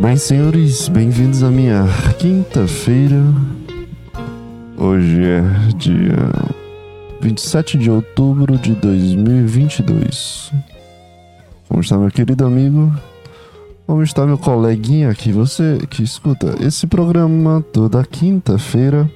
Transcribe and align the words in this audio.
Muito 0.00 0.08
bem, 0.08 0.16
senhores, 0.16 0.88
bem-vindos 0.88 1.42
à 1.42 1.50
minha 1.50 1.84
quinta-feira. 2.18 3.22
Hoje 4.78 5.22
é 5.22 5.42
dia 5.76 6.16
27 7.20 7.76
de 7.76 7.90
outubro 7.90 8.56
de 8.56 8.72
2022. 8.76 10.52
Como 11.68 11.82
está, 11.82 11.98
meu 11.98 12.10
querido 12.10 12.46
amigo? 12.46 12.90
Como 13.86 14.02
está, 14.02 14.24
meu 14.24 14.38
coleguinha 14.38 15.10
aqui? 15.10 15.32
Você 15.32 15.78
que 15.90 16.02
escuta 16.02 16.56
esse 16.64 16.86
programa 16.86 17.62
toda 17.70 18.02
quinta-feira. 18.02 19.06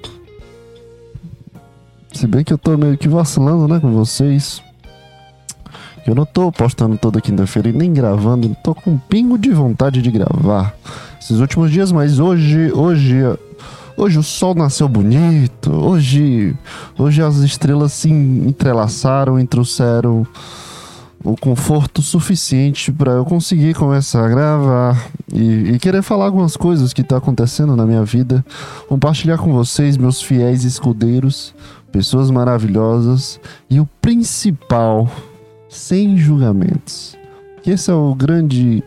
Se 2.13 2.27
bem 2.27 2.45
que 2.45 2.53
eu 2.53 2.59
tô 2.59 2.77
meio 2.77 2.99
que 2.99 3.09
vacilando, 3.09 3.67
né, 3.67 3.81
com 3.81 3.91
vocês. 3.91 4.63
Eu 6.07 6.15
não 6.15 6.27
tô 6.27 6.53
postando 6.53 6.99
toda 6.99 7.21
quinta-feira 7.21 7.71
e 7.71 7.73
nem 7.73 7.93
gravando, 7.93 8.55
tô 8.63 8.75
com 8.75 8.91
um 8.91 8.99
pingo 8.99 9.39
de 9.39 9.51
vontade 9.51 10.03
de 10.03 10.11
gravar. 10.11 10.75
Esses 11.19 11.41
últimos 11.41 11.71
dias, 11.71 11.91
mas 11.91 12.19
hoje, 12.19 12.71
hoje, 12.73 13.17
hoje 13.97 14.19
o 14.19 14.23
sol 14.23 14.55
nasceu 14.55 14.87
bonito, 14.87 15.73
hoje, 15.73 16.55
hoje 16.99 17.23
as 17.23 17.37
estrelas 17.37 17.95
se 17.95 18.11
entrelaçaram 18.11 19.41
e 19.41 19.47
trouxeram 19.47 20.27
o 21.25 21.35
conforto 21.39 22.03
suficiente 22.03 22.93
para 22.93 23.13
eu 23.13 23.25
conseguir 23.25 23.75
começar 23.75 24.27
a 24.27 24.29
gravar 24.29 25.09
e, 25.33 25.71
e, 25.71 25.79
querer 25.79 26.03
falar 26.03 26.27
algumas 26.27 26.55
coisas 26.55 26.93
que 26.93 27.03
tá 27.03 27.17
acontecendo 27.17 27.75
na 27.75 27.87
minha 27.87 28.05
vida, 28.05 28.45
compartilhar 28.89 29.39
com 29.39 29.51
vocês, 29.55 29.97
meus 29.97 30.21
fiéis 30.21 30.65
escudeiros, 30.65 31.55
pessoas 31.91 32.31
maravilhosas 32.31 33.41
e 33.71 33.81
o 33.81 33.89
principal 34.03 35.09
sem 35.75 36.17
julgamentos. 36.17 37.17
Que 37.63 37.71
esse 37.71 37.91
é 37.91 37.95
o 37.95 38.15
grande 38.15 38.83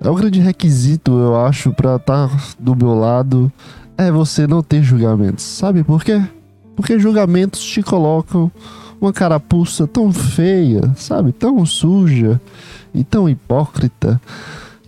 é 0.00 0.10
o 0.10 0.14
grande 0.14 0.40
requisito, 0.40 1.18
eu 1.18 1.40
acho, 1.46 1.72
para 1.72 1.96
estar 1.96 2.28
tá 2.28 2.36
do 2.58 2.76
meu 2.76 2.94
lado 2.94 3.50
é 3.96 4.10
você 4.10 4.46
não 4.46 4.62
ter 4.62 4.82
julgamentos. 4.82 5.44
Sabe 5.44 5.82
por 5.84 6.04
quê? 6.04 6.20
Porque 6.76 6.98
julgamentos 6.98 7.64
te 7.64 7.82
colocam 7.82 8.50
uma 9.00 9.12
carapuça 9.12 9.86
tão 9.86 10.12
feia, 10.12 10.92
sabe? 10.96 11.32
Tão 11.32 11.64
suja 11.64 12.40
e 12.92 13.04
tão 13.04 13.28
hipócrita 13.28 14.20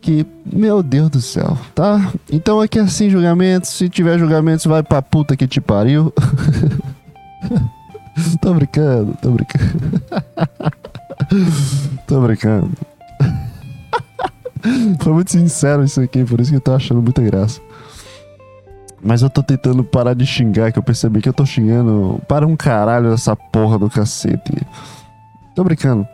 que, 0.01 0.27
meu 0.45 0.83
Deus 0.83 1.11
do 1.11 1.21
céu, 1.21 1.57
tá? 1.75 2.13
Então 2.31 2.61
aqui 2.61 2.79
é 2.79 2.87
sem 2.87 3.09
julgamentos. 3.09 3.71
Se 3.71 3.89
tiver 3.89 4.19
julgamentos, 4.19 4.67
vai 4.67 4.83
pra 4.83 5.03
puta 5.03 5.37
que 5.37 5.47
te 5.47 5.61
pariu. 5.61 6.13
tô 8.41 8.55
brincando, 8.55 9.17
tô 9.21 9.31
brincando. 9.31 10.03
tô 12.07 12.21
brincando. 12.21 12.71
Foi 15.01 15.13
muito 15.13 15.31
sincero 15.31 15.85
isso 15.85 16.01
aqui, 16.01 16.25
por 16.25 16.41
isso 16.41 16.51
que 16.51 16.57
eu 16.57 16.61
tô 16.61 16.75
achando 16.75 17.03
muita 17.03 17.23
graça. 17.23 17.61
Mas 19.03 19.23
eu 19.23 19.31
tô 19.31 19.43
tentando 19.43 19.85
parar 19.85 20.15
de 20.15 20.27
xingar, 20.27 20.73
que 20.73 20.79
eu 20.79 20.83
percebi 20.83 21.21
que 21.21 21.29
eu 21.29 21.33
tô 21.33 21.47
xingando 21.47 22.21
para 22.27 22.47
um 22.47 22.57
caralho 22.57 23.13
essa 23.13 23.37
porra 23.37 23.79
do 23.79 23.89
cacete. 23.89 24.53
Tô 25.55 25.63
brincando. 25.63 26.07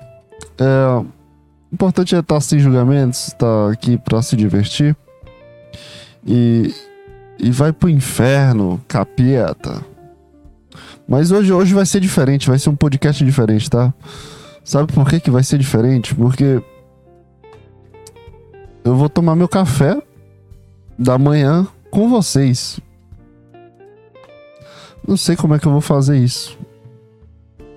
É, 0.58 1.00
o 1.00 1.06
importante 1.72 2.14
é 2.14 2.18
estar 2.18 2.34
tá 2.34 2.40
sem 2.40 2.58
julgamentos, 2.58 3.28
estar 3.28 3.38
tá 3.38 3.72
aqui 3.72 3.96
pra 3.96 4.20
se 4.20 4.36
divertir. 4.36 4.94
E, 6.26 6.74
e 7.38 7.50
vai 7.50 7.72
pro 7.72 7.88
inferno, 7.88 8.80
capeta. 8.86 9.80
Mas 11.08 11.30
hoje, 11.30 11.52
hoje 11.52 11.74
vai 11.74 11.86
ser 11.86 12.00
diferente, 12.00 12.48
vai 12.48 12.58
ser 12.58 12.70
um 12.70 12.76
podcast 12.76 13.24
diferente, 13.24 13.70
tá? 13.70 13.92
Sabe 14.64 14.92
por 14.92 15.08
que, 15.08 15.20
que 15.20 15.30
vai 15.30 15.42
ser 15.42 15.58
diferente? 15.58 16.14
Porque 16.14 16.62
eu 18.84 18.96
vou 18.96 19.08
tomar 19.08 19.34
meu 19.34 19.48
café 19.48 20.00
da 20.98 21.18
manhã 21.18 21.66
com 21.90 22.08
vocês. 22.08 22.80
Não 25.06 25.16
sei 25.16 25.36
como 25.36 25.54
é 25.54 25.58
que 25.58 25.66
eu 25.66 25.72
vou 25.72 25.80
fazer 25.80 26.16
isso. 26.16 26.58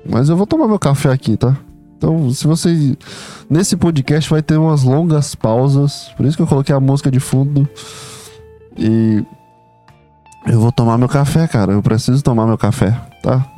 Mas 0.07 0.29
eu 0.29 0.37
vou 0.37 0.45
tomar 0.45 0.67
meu 0.67 0.77
café 0.77 1.09
aqui, 1.11 1.35
tá? 1.35 1.57
Então, 1.97 2.29
se 2.31 2.45
vocês. 2.45 2.95
Nesse 3.49 3.75
podcast 3.75 4.29
vai 4.29 4.41
ter 4.41 4.57
umas 4.57 4.83
longas 4.83 5.33
pausas. 5.33 6.11
Por 6.15 6.25
isso 6.25 6.37
que 6.37 6.43
eu 6.43 6.47
coloquei 6.47 6.75
a 6.75 6.79
música 6.79 7.09
de 7.09 7.19
fundo. 7.19 7.67
E. 8.77 9.25
Eu 10.45 10.59
vou 10.59 10.71
tomar 10.71 10.97
meu 10.99 11.09
café, 11.09 11.47
cara. 11.47 11.71
Eu 11.71 11.81
preciso 11.81 12.23
tomar 12.23 12.45
meu 12.45 12.57
café, 12.57 12.91
tá? 13.23 13.51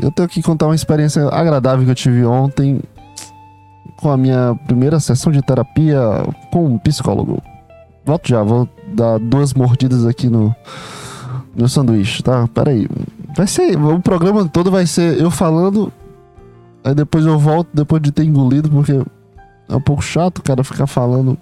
Eu 0.00 0.10
tenho 0.10 0.28
que 0.28 0.42
contar 0.42 0.66
uma 0.66 0.74
experiência 0.74 1.28
agradável 1.28 1.84
que 1.84 1.90
eu 1.90 1.94
tive 1.94 2.24
ontem 2.24 2.80
com 4.00 4.10
a 4.10 4.16
minha 4.16 4.58
primeira 4.66 4.98
sessão 4.98 5.30
de 5.30 5.42
terapia 5.42 5.98
com 6.50 6.64
um 6.64 6.78
psicólogo. 6.78 7.42
Volto 8.04 8.28
já, 8.28 8.42
vou 8.42 8.68
dar 8.94 9.18
duas 9.18 9.52
mordidas 9.52 10.06
aqui 10.06 10.28
no, 10.28 10.54
no 11.54 11.68
sanduíche, 11.68 12.22
tá? 12.22 12.48
Pera 12.48 12.70
aí. 12.70 12.88
Vai 13.36 13.46
ser. 13.46 13.76
O 13.76 14.00
programa 14.00 14.48
todo 14.48 14.70
vai 14.70 14.86
ser 14.86 15.20
eu 15.20 15.30
falando. 15.30 15.92
Aí 16.82 16.94
depois 16.94 17.26
eu 17.26 17.38
volto 17.38 17.68
depois 17.74 18.00
de 18.00 18.10
ter 18.10 18.24
engolido, 18.24 18.70
porque 18.70 19.02
é 19.68 19.76
um 19.76 19.80
pouco 19.80 20.02
chato 20.02 20.38
o 20.38 20.42
cara 20.42 20.64
ficar 20.64 20.86
falando. 20.86 21.36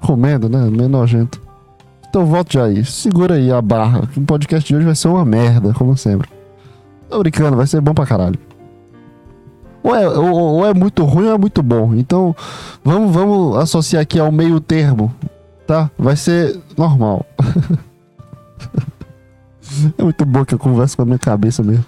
Comendo, 0.00 0.48
né? 0.48 0.64
Meio 0.70 0.88
nojento. 0.88 1.40
Então 2.08 2.24
volto 2.24 2.54
já 2.54 2.64
aí. 2.64 2.84
Segura 2.86 3.34
aí 3.34 3.52
a 3.52 3.60
barra. 3.60 4.08
O 4.16 4.20
podcast 4.22 4.66
de 4.66 4.74
hoje 4.74 4.86
vai 4.86 4.94
ser 4.94 5.08
uma 5.08 5.26
merda, 5.26 5.74
como 5.74 5.94
sempre. 5.94 6.39
Tô 7.10 7.18
brincando, 7.18 7.56
vai 7.56 7.66
ser 7.66 7.80
bom 7.80 7.92
pra 7.92 8.06
caralho. 8.06 8.38
Ou 9.82 9.96
é, 9.96 10.08
ou, 10.08 10.32
ou 10.32 10.66
é 10.66 10.72
muito 10.72 11.04
ruim 11.04 11.26
ou 11.26 11.34
é 11.34 11.38
muito 11.38 11.62
bom. 11.62 11.94
Então, 11.94 12.34
vamos, 12.84 13.12
vamos 13.12 13.56
associar 13.56 14.02
aqui 14.02 14.18
ao 14.18 14.30
meio 14.30 14.60
termo, 14.60 15.12
tá? 15.66 15.90
Vai 15.98 16.16
ser 16.16 16.60
normal. 16.76 17.26
é 19.98 20.02
muito 20.02 20.24
bom 20.24 20.44
que 20.44 20.54
eu 20.54 20.58
converso 20.58 20.96
com 20.96 21.02
a 21.02 21.06
minha 21.06 21.18
cabeça 21.18 21.62
mesmo. 21.62 21.84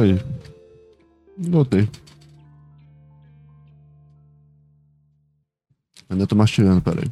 Oi. 0.00 0.18
Voltei. 1.36 1.86
Ainda 6.08 6.26
tô 6.26 6.34
mastigando, 6.34 6.80
peraí. 6.80 7.04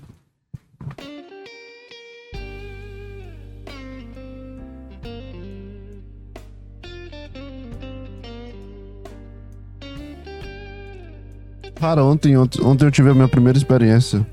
Cara, 11.75 12.03
ontem, 12.03 12.39
ontem, 12.39 12.63
ontem 12.63 12.87
eu 12.87 12.91
tive 12.91 13.11
a 13.11 13.15
minha 13.15 13.29
primeira 13.29 13.59
experiência. 13.59 14.27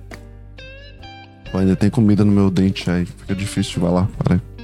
Pô, 1.52 1.58
ainda 1.58 1.76
tem 1.76 1.90
comida 1.90 2.24
no 2.24 2.32
meu 2.32 2.50
dente 2.50 2.90
aí. 2.90 3.06
Fica 3.06 3.36
difícil 3.36 3.74
de 3.74 3.80
falar. 3.82 4.08
Peraí. 4.24 4.55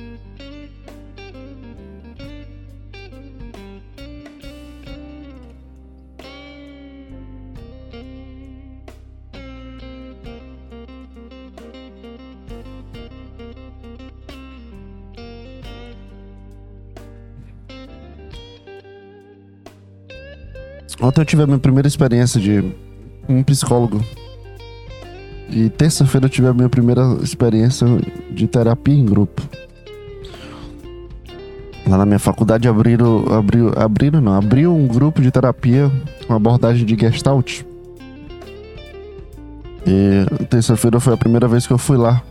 Ontem 21.01 21.21
eu 21.21 21.25
tive 21.25 21.41
a 21.41 21.47
minha 21.47 21.57
primeira 21.57 21.87
experiência 21.87 22.39
de 22.39 22.63
um 23.27 23.41
psicólogo. 23.41 24.05
E 25.49 25.67
terça-feira 25.69 26.27
eu 26.27 26.29
tive 26.29 26.47
a 26.47 26.53
minha 26.53 26.69
primeira 26.69 27.01
experiência 27.23 27.87
de 28.29 28.47
terapia 28.47 28.93
em 28.93 29.03
grupo. 29.03 29.41
Lá 31.87 31.97
na 31.97 32.05
minha 32.05 32.19
faculdade 32.19 32.67
abriram, 32.67 33.25
abriu, 33.33 33.73
abriram 33.75 34.21
não, 34.21 34.33
abriu 34.33 34.75
um 34.75 34.87
grupo 34.87 35.21
de 35.21 35.31
terapia 35.31 35.91
com 36.27 36.35
abordagem 36.35 36.85
de 36.85 36.95
Gestalt. 36.95 37.63
E 39.85 40.45
terça-feira 40.45 40.99
foi 40.99 41.13
a 41.15 41.17
primeira 41.17 41.47
vez 41.47 41.65
que 41.65 41.73
eu 41.73 41.79
fui 41.79 41.97
lá. 41.97 42.21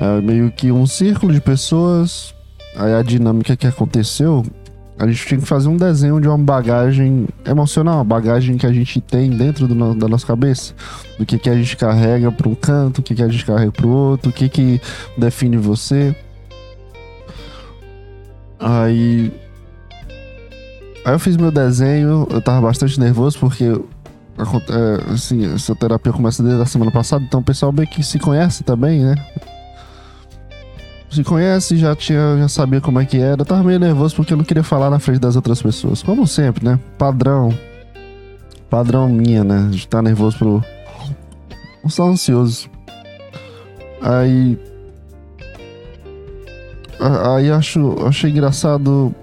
É 0.00 0.20
meio 0.20 0.50
que 0.50 0.72
um 0.72 0.86
círculo 0.86 1.32
de 1.32 1.40
pessoas. 1.40 2.34
Aí 2.76 2.92
a 2.92 3.00
dinâmica 3.00 3.56
que 3.56 3.66
aconteceu 3.66 4.44
a 4.98 5.06
gente 5.06 5.26
tinha 5.26 5.40
que 5.40 5.46
fazer 5.46 5.68
um 5.68 5.76
desenho 5.76 6.18
de 6.20 6.26
uma 6.26 6.38
bagagem 6.38 7.28
emocional, 7.44 7.96
uma 7.96 8.04
bagagem 8.04 8.56
que 8.56 8.66
a 8.66 8.72
gente 8.72 8.98
tem 9.00 9.28
dentro 9.28 9.68
no, 9.68 9.94
da 9.94 10.08
nossa 10.08 10.26
cabeça. 10.26 10.72
Do 11.18 11.26
que, 11.26 11.38
que 11.38 11.50
a 11.50 11.54
gente 11.54 11.76
carrega 11.76 12.32
para 12.32 12.48
um 12.48 12.54
canto, 12.54 12.98
o 12.98 13.02
que, 13.02 13.14
que 13.14 13.22
a 13.22 13.28
gente 13.28 13.44
carrega 13.44 13.70
para 13.70 13.86
o 13.86 13.90
outro, 13.90 14.30
o 14.30 14.32
que, 14.32 14.48
que 14.48 14.80
define 15.16 15.58
você. 15.58 16.16
Aí. 18.58 19.30
Aí 21.04 21.12
eu 21.12 21.18
fiz 21.18 21.36
meu 21.36 21.50
desenho, 21.50 22.26
eu 22.30 22.40
tava 22.40 22.66
bastante 22.66 22.98
nervoso 22.98 23.38
porque. 23.38 23.64
É, 24.38 25.12
assim, 25.12 25.54
essa 25.54 25.74
terapia 25.74 26.12
começa 26.12 26.42
desde 26.42 26.60
a 26.60 26.66
semana 26.66 26.90
passada, 26.90 27.24
então 27.24 27.40
o 27.40 27.42
pessoal 27.42 27.72
bem 27.72 27.86
que 27.86 28.02
se 28.02 28.18
conhece 28.18 28.62
também, 28.62 29.02
né? 29.02 29.14
Se 31.10 31.22
conhece, 31.22 31.76
já 31.76 31.94
tinha, 31.94 32.36
já 32.38 32.48
sabia 32.48 32.80
como 32.80 33.00
é 33.00 33.04
que 33.04 33.18
era. 33.18 33.42
Eu 33.42 33.46
tava 33.46 33.62
meio 33.62 33.78
nervoso 33.78 34.14
porque 34.16 34.32
eu 34.32 34.36
não 34.36 34.44
queria 34.44 34.62
falar 34.62 34.90
na 34.90 34.98
frente 34.98 35.20
das 35.20 35.36
outras 35.36 35.62
pessoas. 35.62 36.02
Como 36.02 36.26
sempre, 36.26 36.64
né? 36.64 36.78
Padrão. 36.98 37.56
Padrão 38.68 39.08
minha, 39.08 39.44
né? 39.44 39.68
De 39.70 39.76
estar 39.76 39.98
tá 39.98 40.02
nervoso 40.02 40.36
pro. 40.38 40.64
Estar 41.84 42.04
ansioso. 42.04 42.68
Aí. 44.02 44.58
Aí 46.98 47.50
acho, 47.50 47.96
achei 48.06 48.30
engraçado. 48.30 49.14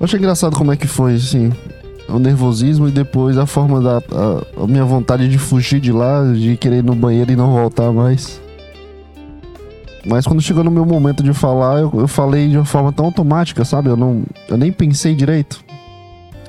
achei 0.00 0.18
engraçado 0.18 0.56
como 0.56 0.72
é 0.72 0.76
que 0.76 0.86
foi, 0.86 1.14
assim. 1.14 1.52
O 2.08 2.18
nervosismo 2.18 2.88
e 2.88 2.90
depois 2.90 3.38
a 3.38 3.46
forma 3.46 3.80
da. 3.80 3.98
A, 3.98 4.64
a 4.64 4.66
minha 4.66 4.84
vontade 4.84 5.28
de 5.28 5.38
fugir 5.38 5.80
de 5.80 5.92
lá, 5.92 6.22
de 6.32 6.56
querer 6.56 6.78
ir 6.78 6.84
no 6.84 6.94
banheiro 6.94 7.32
e 7.32 7.36
não 7.36 7.52
voltar 7.52 7.90
mais. 7.92 8.39
Mas 10.06 10.26
quando 10.26 10.40
chegou 10.40 10.64
no 10.64 10.70
meu 10.70 10.86
momento 10.86 11.22
de 11.22 11.32
falar, 11.34 11.80
eu, 11.80 11.92
eu 11.94 12.08
falei 12.08 12.48
de 12.48 12.56
uma 12.56 12.64
forma 12.64 12.92
tão 12.92 13.04
automática, 13.04 13.64
sabe? 13.64 13.90
Eu, 13.90 13.96
não, 13.96 14.22
eu 14.48 14.56
nem 14.56 14.72
pensei 14.72 15.14
direito. 15.14 15.62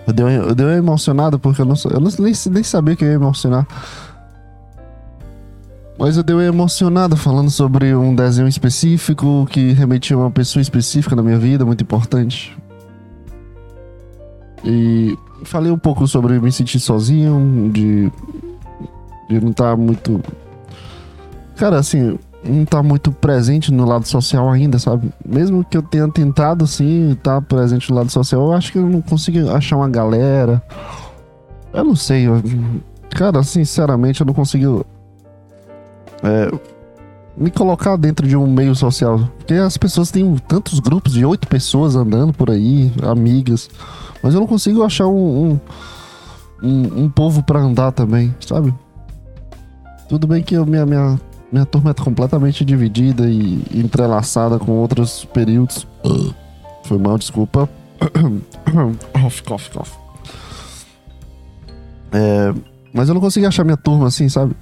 Eu 0.07 0.13
dei, 0.13 0.25
eu 0.25 0.55
dei 0.55 0.65
uma 0.65 0.75
emocionada 0.75 1.37
porque 1.37 1.61
eu, 1.61 1.65
não, 1.65 1.75
eu 1.91 1.99
não, 1.99 2.11
nem, 2.19 2.33
nem 2.51 2.63
sabia 2.63 2.95
que 2.95 3.03
eu 3.03 3.09
ia 3.09 3.15
emocionar. 3.15 3.67
Mas 5.99 6.17
eu 6.17 6.23
dei 6.23 6.35
uma 6.35 6.43
emocionada 6.43 7.15
falando 7.15 7.51
sobre 7.51 7.93
um 7.93 8.15
desenho 8.15 8.47
específico 8.47 9.47
que 9.51 9.73
remetia 9.73 10.15
a 10.15 10.19
uma 10.19 10.31
pessoa 10.31 10.61
específica 10.61 11.15
na 11.15 11.21
minha 11.21 11.37
vida, 11.37 11.65
muito 11.65 11.83
importante. 11.83 12.57
E 14.63 15.15
falei 15.43 15.71
um 15.71 15.77
pouco 15.77 16.07
sobre 16.07 16.39
me 16.39 16.51
sentir 16.51 16.79
sozinho, 16.79 17.69
de, 17.71 18.11
de 19.29 19.41
não 19.41 19.51
estar 19.51 19.71
tá 19.71 19.77
muito. 19.77 20.21
Cara, 21.55 21.77
assim, 21.77 22.17
não 22.43 22.65
tá 22.65 22.81
muito 22.81 23.11
presente 23.11 23.71
no 23.71 23.85
lado 23.85 24.07
social 24.07 24.49
ainda, 24.49 24.79
sabe? 24.79 25.11
Mesmo 25.25 25.63
que 25.63 25.77
eu 25.77 25.83
tenha 25.83 26.07
tentado, 26.07 26.65
sim, 26.65 27.11
estar 27.11 27.35
tá 27.35 27.41
presente 27.41 27.89
no 27.89 27.95
lado 27.95 28.09
social, 28.09 28.41
eu 28.41 28.53
acho 28.53 28.71
que 28.71 28.77
eu 28.77 28.87
não 28.87 29.01
consigo 29.01 29.49
achar 29.51 29.77
uma 29.77 29.89
galera. 29.89 30.61
Eu 31.73 31.83
não 31.83 31.95
sei, 31.95 32.27
eu... 32.27 32.41
cara, 33.11 33.43
sinceramente, 33.43 34.21
eu 34.21 34.25
não 34.25 34.33
consigo 34.33 34.85
é, 36.23 36.51
me 37.37 37.51
colocar 37.51 37.95
dentro 37.95 38.27
de 38.27 38.35
um 38.35 38.47
meio 38.47 38.75
social. 38.75 39.19
Porque 39.37 39.53
as 39.53 39.77
pessoas 39.77 40.09
têm 40.09 40.35
tantos 40.47 40.79
grupos 40.79 41.13
de 41.13 41.23
oito 41.23 41.47
pessoas 41.47 41.95
andando 41.95 42.33
por 42.33 42.49
aí, 42.49 42.91
amigas, 43.03 43.69
mas 44.23 44.33
eu 44.33 44.39
não 44.39 44.47
consigo 44.47 44.83
achar 44.83 45.07
um, 45.07 45.51
um, 45.51 45.59
um, 46.63 47.03
um 47.03 47.09
povo 47.09 47.43
para 47.43 47.59
andar 47.59 47.91
também, 47.91 48.33
sabe? 48.39 48.73
Tudo 50.09 50.27
bem 50.27 50.41
que 50.43 50.55
eu, 50.55 50.65
minha, 50.65 50.85
minha 50.85 51.19
minha 51.51 51.65
turma 51.65 51.91
é 51.91 51.93
completamente 51.93 52.63
dividida 52.63 53.29
e 53.29 53.61
entrelaçada 53.73 54.57
com 54.57 54.71
outros 54.71 55.25
períodos. 55.25 55.85
Foi 56.83 56.97
mal, 56.97 57.17
desculpa. 57.17 57.69
cough, 59.13 59.41
cough, 59.45 59.69
cough. 59.73 60.01
É, 62.13 62.53
mas 62.93 63.07
eu 63.09 63.13
não 63.13 63.21
consegui 63.21 63.45
achar 63.45 63.63
minha 63.63 63.77
turma 63.77 64.07
assim, 64.07 64.29
sabe? 64.29 64.55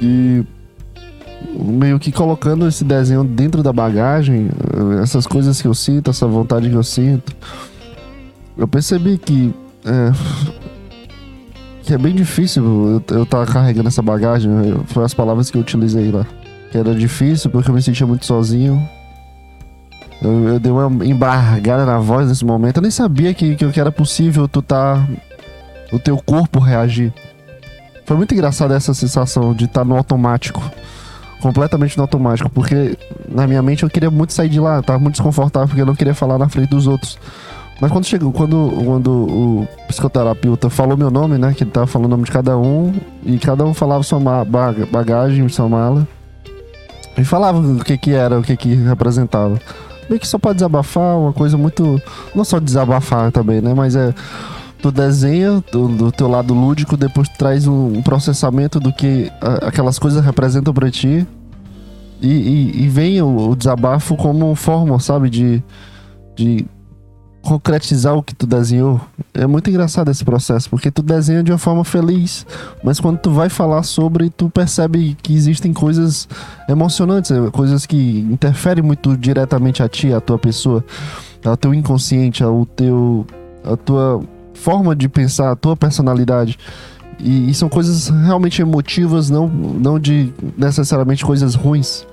E 0.00 0.44
meio 1.58 1.98
que 1.98 2.12
colocando 2.12 2.66
esse 2.66 2.84
desenho 2.84 3.24
dentro 3.24 3.62
da 3.62 3.72
bagagem, 3.72 4.50
essas 5.02 5.26
coisas 5.26 5.60
que 5.60 5.68
eu 5.68 5.74
sinto, 5.74 6.10
essa 6.10 6.26
vontade 6.26 6.68
que 6.68 6.74
eu 6.74 6.82
sinto, 6.82 7.34
eu 8.56 8.66
percebi 8.66 9.18
que 9.18 9.54
é, 9.84 10.47
que 11.88 11.94
é 11.94 11.98
bem 11.98 12.14
difícil 12.14 13.02
eu 13.10 13.24
tá 13.24 13.46
carregando 13.46 13.88
essa 13.88 14.02
bagagem. 14.02 14.50
Foi 14.88 15.02
as 15.04 15.14
palavras 15.14 15.50
que 15.50 15.56
eu 15.56 15.62
utilizei 15.62 16.10
lá. 16.10 16.26
Que 16.70 16.76
era 16.76 16.94
difícil 16.94 17.50
porque 17.50 17.70
eu 17.70 17.74
me 17.74 17.80
sentia 17.80 18.06
muito 18.06 18.26
sozinho. 18.26 18.86
Eu, 20.20 20.48
eu 20.48 20.60
dei 20.60 20.70
uma 20.70 21.02
embargada 21.06 21.86
na 21.86 21.98
voz 21.98 22.28
nesse 22.28 22.44
momento. 22.44 22.76
Eu 22.76 22.82
nem 22.82 22.90
sabia 22.90 23.32
que, 23.32 23.56
que 23.56 23.80
era 23.80 23.90
possível 23.90 24.46
tu 24.46 24.60
tá. 24.60 25.02
O 25.90 25.98
teu 25.98 26.18
corpo 26.18 26.58
reagir. 26.58 27.10
Foi 28.04 28.18
muito 28.18 28.34
engraçado 28.34 28.74
essa 28.74 28.92
sensação 28.92 29.54
de 29.54 29.64
estar 29.64 29.80
tá 29.80 29.84
no 29.86 29.96
automático. 29.96 30.62
Completamente 31.40 31.96
no 31.96 32.02
automático. 32.02 32.50
Porque 32.50 32.98
na 33.26 33.46
minha 33.46 33.62
mente 33.62 33.82
eu 33.82 33.88
queria 33.88 34.10
muito 34.10 34.34
sair 34.34 34.50
de 34.50 34.60
lá. 34.60 34.76
Eu 34.76 34.82
tava 34.82 34.98
muito 34.98 35.14
desconfortável 35.14 35.68
porque 35.68 35.80
eu 35.80 35.86
não 35.86 35.96
queria 35.96 36.14
falar 36.14 36.36
na 36.36 36.50
frente 36.50 36.68
dos 36.68 36.86
outros. 36.86 37.18
Mas 37.80 37.92
quando 37.92 38.04
chegou, 38.04 38.32
quando, 38.32 38.72
quando 38.84 39.10
o 39.10 39.68
psicoterapeuta 39.86 40.68
falou 40.68 40.96
meu 40.96 41.10
nome, 41.10 41.38
né? 41.38 41.54
Que 41.54 41.62
ele 41.62 41.70
tava 41.70 41.86
falando 41.86 42.06
o 42.06 42.10
nome 42.10 42.24
de 42.24 42.32
cada 42.32 42.58
um, 42.58 42.92
e 43.24 43.38
cada 43.38 43.64
um 43.64 43.72
falava 43.72 44.02
sua 44.02 44.18
bagagem, 44.90 45.48
sua 45.48 45.68
mala. 45.68 46.06
E 47.16 47.24
falava 47.24 47.58
o 47.58 47.84
que 47.84 47.96
que 47.96 48.12
era, 48.12 48.38
o 48.38 48.42
que 48.42 48.56
que 48.56 48.74
representava. 48.74 49.60
Meio 50.08 50.20
que 50.20 50.26
só 50.26 50.38
pode 50.38 50.56
desabafar, 50.56 51.18
uma 51.18 51.32
coisa 51.32 51.56
muito. 51.56 52.00
Não 52.34 52.44
só 52.44 52.58
desabafar 52.58 53.30
também, 53.30 53.60
né? 53.60 53.74
Mas 53.74 53.94
é. 53.94 54.12
Tu 54.80 54.92
desenha 54.92 55.62
do, 55.72 55.88
do 55.88 56.12
teu 56.12 56.28
lado 56.28 56.54
lúdico, 56.54 56.96
depois 56.96 57.28
traz 57.30 57.66
um, 57.66 58.00
processamento 58.00 58.78
do 58.78 58.92
que 58.92 59.28
a, 59.40 59.66
aquelas 59.66 59.98
coisas 59.98 60.24
representam 60.24 60.72
pra 60.72 60.88
ti. 60.88 61.26
E, 62.20 62.28
e, 62.28 62.84
e 62.84 62.88
vem 62.88 63.20
o, 63.20 63.50
o 63.50 63.56
desabafo 63.56 64.16
como 64.16 64.54
forma, 64.54 64.98
sabe? 65.00 65.28
De, 65.28 65.62
de 66.36 66.64
concretizar 67.48 68.14
o 68.14 68.22
que 68.22 68.34
tu 68.34 68.46
desenhou. 68.46 69.00
É 69.32 69.46
muito 69.46 69.70
engraçado 69.70 70.10
esse 70.10 70.22
processo, 70.22 70.68
porque 70.68 70.90
tu 70.90 71.02
desenha 71.02 71.42
de 71.42 71.50
uma 71.50 71.56
forma 71.58 71.82
feliz, 71.82 72.46
mas 72.84 73.00
quando 73.00 73.18
tu 73.18 73.30
vai 73.30 73.48
falar 73.48 73.82
sobre, 73.82 74.28
tu 74.28 74.50
percebe 74.50 75.16
que 75.22 75.34
existem 75.34 75.72
coisas 75.72 76.28
emocionantes, 76.68 77.30
é, 77.30 77.50
coisas 77.50 77.86
que 77.86 78.20
interferem 78.30 78.84
muito 78.84 79.16
diretamente 79.16 79.82
a 79.82 79.88
ti, 79.88 80.12
a 80.12 80.20
tua 80.20 80.38
pessoa, 80.38 80.84
ao 81.42 81.56
teu 81.56 81.72
inconsciente, 81.72 82.42
ao 82.42 82.66
teu 82.66 83.26
a 83.64 83.76
tua 83.76 84.20
forma 84.52 84.94
de 84.94 85.08
pensar, 85.08 85.50
a 85.50 85.56
tua 85.56 85.76
personalidade. 85.76 86.58
E, 87.18 87.50
e 87.50 87.54
são 87.54 87.68
coisas 87.68 88.08
realmente 88.08 88.60
emotivas, 88.60 89.30
não 89.30 89.48
não 89.48 89.98
de 89.98 90.32
necessariamente 90.56 91.24
coisas 91.24 91.54
ruins 91.54 92.06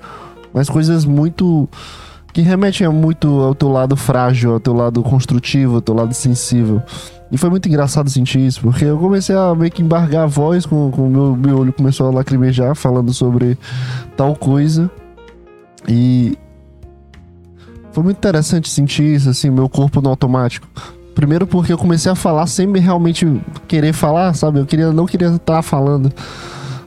mas 0.55 0.69
coisas 0.69 1.03
muito 1.03 1.67
que 2.35 2.41
remetem 2.41 2.85
muito 2.89 3.29
ao 3.39 3.55
teu 3.55 3.69
lado 3.69 3.95
frágil, 3.95 4.51
ao 4.51 4.59
teu 4.59 4.73
lado 4.73 5.01
construtivo, 5.01 5.75
ao 5.75 5.81
teu 5.81 5.95
lado 5.95 6.13
sensível. 6.13 6.83
E 7.31 7.37
foi 7.37 7.49
muito 7.49 7.69
engraçado 7.69 8.09
sentir 8.09 8.39
isso, 8.39 8.59
porque 8.59 8.83
eu 8.83 8.97
comecei 8.97 9.33
a 9.33 9.55
meio 9.55 9.71
que 9.71 9.81
embargar 9.81 10.23
a 10.23 10.27
voz, 10.27 10.65
com 10.65 10.89
o 10.89 11.09
meu, 11.09 11.33
meu 11.33 11.59
olho 11.59 11.71
começou 11.71 12.07
a 12.07 12.11
lacrimejar 12.11 12.75
falando 12.75 13.13
sobre 13.13 13.57
tal 14.17 14.35
coisa. 14.35 14.91
E 15.87 16.37
foi 17.93 18.03
muito 18.03 18.17
interessante 18.17 18.69
sentir 18.69 19.15
isso, 19.15 19.29
assim, 19.29 19.49
meu 19.49 19.69
corpo 19.69 20.01
no 20.01 20.09
automático. 20.09 20.67
Primeiro 21.15 21.47
porque 21.47 21.71
eu 21.71 21.77
comecei 21.77 22.11
a 22.11 22.15
falar 22.15 22.47
sem 22.47 22.69
realmente 22.77 23.25
querer 23.65 23.93
falar, 23.93 24.33
sabe? 24.33 24.59
Eu 24.59 24.65
queria, 24.65 24.91
não 24.91 25.05
queria 25.05 25.29
estar 25.29 25.61
falando. 25.61 26.11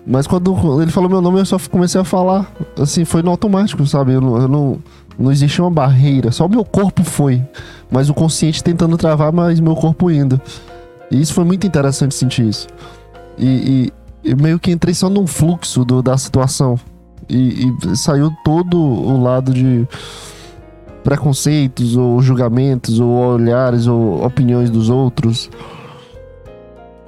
Mas 0.07 0.27
quando 0.27 0.83
ele 0.83 0.91
falou 0.91 1.09
meu 1.09 1.23
nome, 1.23 1.39
eu 1.39 1.47
só 1.47 1.59
comecei 1.71 1.99
a 1.99 2.05
falar. 2.05 2.51
Assim, 2.79 3.07
foi 3.07 3.23
no 3.23 3.31
automático, 3.31 3.87
sabe? 3.87 4.13
Eu 4.13 4.21
eu 4.21 4.49
não, 4.49 4.79
não 5.19 5.33
existia 5.33 5.65
uma 5.65 5.71
barreira. 5.71 6.31
Só 6.31 6.47
o 6.47 6.49
meu 6.49 6.65
corpo 6.65 7.03
foi. 7.03 7.43
Mas 7.91 8.09
o 8.09 8.15
consciente 8.15 8.63
tentando 8.63 8.97
travar, 8.97 9.33
mas 9.33 9.59
meu 9.59 9.75
corpo 9.75 10.11
indo. 10.11 10.41
E 11.11 11.21
isso 11.21 11.35
foi 11.35 11.45
muito 11.45 11.67
interessante 11.67 12.15
sentir 12.15 12.47
isso. 12.47 12.69
E, 13.37 13.91
e, 14.25 14.31
e 14.31 14.35
meio 14.35 14.59
que 14.59 14.71
entrei 14.71 14.95
só 14.95 15.09
num 15.09 15.27
fluxo 15.27 15.85
do, 15.85 16.03
da 16.03 16.17
situação. 16.17 16.79
E, 17.29 17.67
e 17.67 17.97
saiu 17.97 18.31
todo 18.45 18.79
o 18.79 19.21
lado 19.23 19.53
de 19.53 19.87
preconceitos, 21.03 21.97
ou 21.97 22.21
julgamentos, 22.21 23.01
ou 23.01 23.09
olhares, 23.09 23.87
ou 23.87 24.25
opiniões 24.25 24.71
dos 24.71 24.91
outros. 24.91 25.51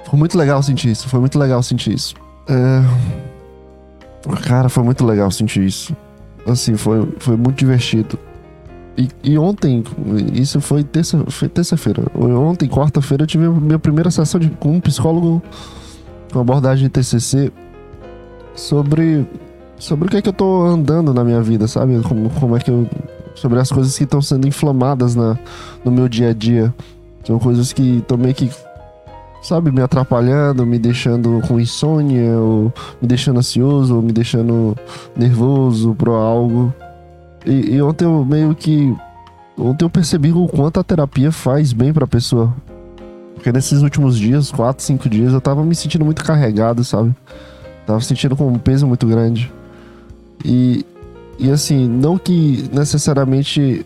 Foi 0.09 0.19
muito 0.19 0.37
legal 0.37 0.63
sentir 0.63 0.91
isso. 0.91 1.09
Foi 1.09 1.21
muito 1.21 1.39
legal 1.39 1.63
sentir 1.63 1.95
isso. 1.95 2.15
É... 2.49 2.83
Cara, 4.43 4.69
foi 4.69 4.83
muito 4.83 5.05
legal 5.05 5.31
sentir 5.31 5.65
isso. 5.65 5.95
Assim, 6.51 6.77
foi, 6.77 7.09
foi 7.19 7.37
muito 7.37 7.57
divertido. 7.57 8.19
E, 8.97 9.09
e 9.23 9.39
ontem, 9.39 9.83
isso 10.35 10.61
foi 10.61 10.85
terça-feira. 10.85 11.49
Terça 11.53 11.77
ontem, 12.39 12.69
quarta-feira, 12.69 13.23
eu 13.23 13.27
tive 13.27 13.47
a 13.47 13.51
minha 13.51 13.79
primeira 13.79 14.11
sessão 14.11 14.39
de, 14.41 14.51
com 14.51 14.73
um 14.73 14.81
psicólogo 14.81 15.43
com 16.33 16.41
abordagem 16.41 16.85
de 16.85 16.91
TCC 16.91 17.53
sobre, 18.55 19.27
sobre 19.79 20.07
o 20.07 20.11
que 20.11 20.19
é 20.19 20.23
que 20.23 20.29
eu 20.29 20.33
tô 20.33 20.63
andando 20.63 21.13
na 21.13 21.25
minha 21.25 21.43
vida, 21.43 21.67
sabe? 21.67 22.01
Como, 22.03 22.31
como 22.31 22.57
é 22.57 22.61
que 22.61 22.71
eu. 22.71 22.87
Sobre 23.35 23.59
as 23.59 23.71
coisas 23.71 23.97
que 23.97 24.05
estão 24.05 24.21
sendo 24.21 24.47
inflamadas 24.47 25.15
na, 25.15 25.39
no 25.85 25.91
meu 25.91 26.09
dia 26.09 26.31
a 26.31 26.35
dia. 26.35 26.75
São 27.25 27.39
coisas 27.39 27.73
que 27.73 27.99
estão 27.99 28.19
meio 28.19 28.35
que 28.35 28.51
sabe, 29.43 29.71
me 29.71 29.81
atrapalhando, 29.81 30.67
me 30.67 30.79
deixando 30.79 31.41
com 31.47 31.61
insônia, 31.61 32.37
ou 32.39 32.73
me 33.01 33.09
deixando 33.09 33.39
ansioso, 33.39 33.97
ou 33.97 34.03
me 34.03 34.13
deixando 34.13 34.77
nervoso 35.17 35.95
por 35.95 36.09
algo. 36.11 36.73
E, 37.45 37.75
e, 37.75 37.83
ontem 37.83 38.05
eu 38.05 38.25
meio 38.25 38.55
que. 38.55 38.95
Ontem 39.57 39.85
eu 39.85 39.91
percebi 39.91 40.33
o 40.33 40.47
quanto 40.47 40.81
a 40.81 40.85
terapia 40.85 41.33
faz 41.33 41.73
bem 41.73 41.93
pra 41.93 42.07
pessoa. 42.07 42.55
Porque 43.35 43.53
nesses 43.53 43.83
últimos 43.83 44.19
dias, 44.19 44.51
4, 44.51 44.83
5 44.83 45.09
dias, 45.09 45.33
eu 45.33 45.41
tava 45.41 45.65
me 45.65 45.75
sentindo 45.75 46.05
muito 46.05 46.23
carregado, 46.23 46.85
sabe? 46.85 47.15
Tava 47.87 48.01
sentindo 48.01 48.37
com 48.37 48.47
um 48.47 48.59
peso 48.59 48.87
muito 48.87 49.07
grande. 49.07 49.51
E, 50.45 50.85
e 51.39 51.51
assim, 51.51 51.89
não 51.89 52.19
que 52.19 52.69
necessariamente 52.73 53.85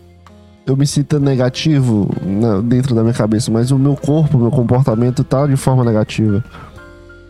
eu 0.65 0.75
me 0.75 0.87
sinta 0.87 1.19
negativo 1.19 2.09
né, 2.23 2.61
dentro 2.63 2.95
da 2.95 3.01
minha 3.01 3.13
cabeça, 3.13 3.51
mas 3.51 3.71
o 3.71 3.77
meu 3.77 3.95
corpo, 3.95 4.37
o 4.37 4.41
meu 4.41 4.51
comportamento 4.51 5.23
tá 5.23 5.45
de 5.45 5.55
forma 5.55 5.83
negativa. 5.83 6.43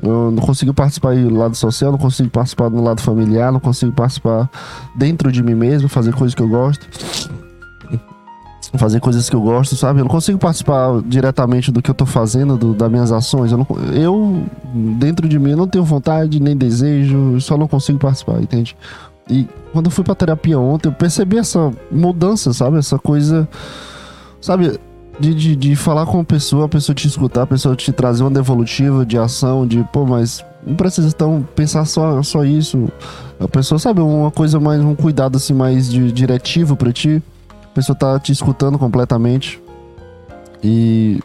Eu 0.02 0.32
não 0.32 0.42
consigo 0.42 0.74
participar 0.74 1.16
do 1.16 1.36
lado 1.36 1.56
social, 1.56 1.92
não 1.92 1.98
consigo 1.98 2.30
participar 2.30 2.70
do 2.70 2.82
lado 2.82 3.02
familiar, 3.02 3.52
não 3.52 3.60
consigo 3.60 3.92
participar 3.92 4.50
dentro 4.96 5.32
de 5.32 5.44
mim 5.44 5.56
mesmo, 5.56 5.90
fazer 5.90 6.14
coisas 6.14 6.34
que 6.34 6.42
eu 6.42 6.48
gosto. 6.48 6.88
Fazer 8.78 9.00
coisas 9.00 9.30
que 9.30 9.36
eu 9.36 9.42
gosto, 9.42 9.76
sabe? 9.76 10.00
Eu 10.00 10.04
não 10.04 10.12
consigo 10.12 10.38
participar 10.38 11.02
diretamente 11.06 11.72
do 11.72 11.82
que 11.82 11.90
eu 11.90 11.96
tô 11.96 12.06
fazendo, 12.06 12.58
do, 12.58 12.74
das 12.74 12.92
minhas 12.92 13.12
ações. 13.12 13.52
Eu, 13.52 13.58
não, 13.60 13.68
eu, 13.94 14.44
dentro 14.98 15.30
de 15.30 15.40
mim, 15.40 15.56
não 15.56 15.68
tenho 15.68 15.84
vontade, 15.84 16.42
nem 16.42 16.58
desejo, 16.58 17.40
só 17.40 17.58
não 17.58 17.68
consigo 17.68 17.98
participar, 17.98 18.42
entende? 18.42 18.76
E 19.30 19.48
quando 19.72 19.86
eu 19.88 19.92
fui 19.92 20.04
pra 20.04 20.16
terapia 20.16 20.60
ontem, 20.60 20.90
eu 20.90 20.94
percebi 20.94 21.38
essa 21.38 21.72
mudança, 21.92 22.54
sabe? 22.54 22.78
Essa 22.78 22.98
coisa. 23.00 23.48
Sabe? 24.40 24.80
De, 25.20 25.34
de, 25.34 25.56
de 25.56 25.76
falar 25.76 26.06
com 26.06 26.20
a 26.20 26.24
pessoa, 26.24 26.66
a 26.66 26.70
pessoa 26.70 26.94
te 26.94 27.08
escutar, 27.08 27.44
a 27.44 27.48
pessoa 27.48 27.76
te 27.76 27.92
trazer 27.92 28.22
uma 28.24 28.32
devolutiva 28.32 29.06
de 29.06 29.18
ação, 29.18 29.66
de, 29.66 29.82
pô, 29.92 30.06
mas 30.06 30.44
não 30.66 30.76
precisa 30.76 31.08
então 31.08 31.48
pensar 31.56 31.86
só, 31.86 32.22
só 32.22 32.44
isso. 32.44 32.90
A 33.40 33.48
pessoa, 33.48 33.80
sabe, 33.80 34.02
uma 34.02 34.30
coisa 34.30 34.60
mais, 34.60 34.82
um 34.82 34.94
cuidado 34.94 35.38
assim 35.38 35.54
mais 35.54 35.90
de, 35.90 36.12
diretivo 36.12 36.76
para 36.76 36.92
ti. 36.92 37.24
A 37.64 37.74
pessoa 37.76 37.98
tá 37.98 38.20
te 38.20 38.32
escutando 38.32 38.78
completamente. 38.78 39.62
E 40.64 41.20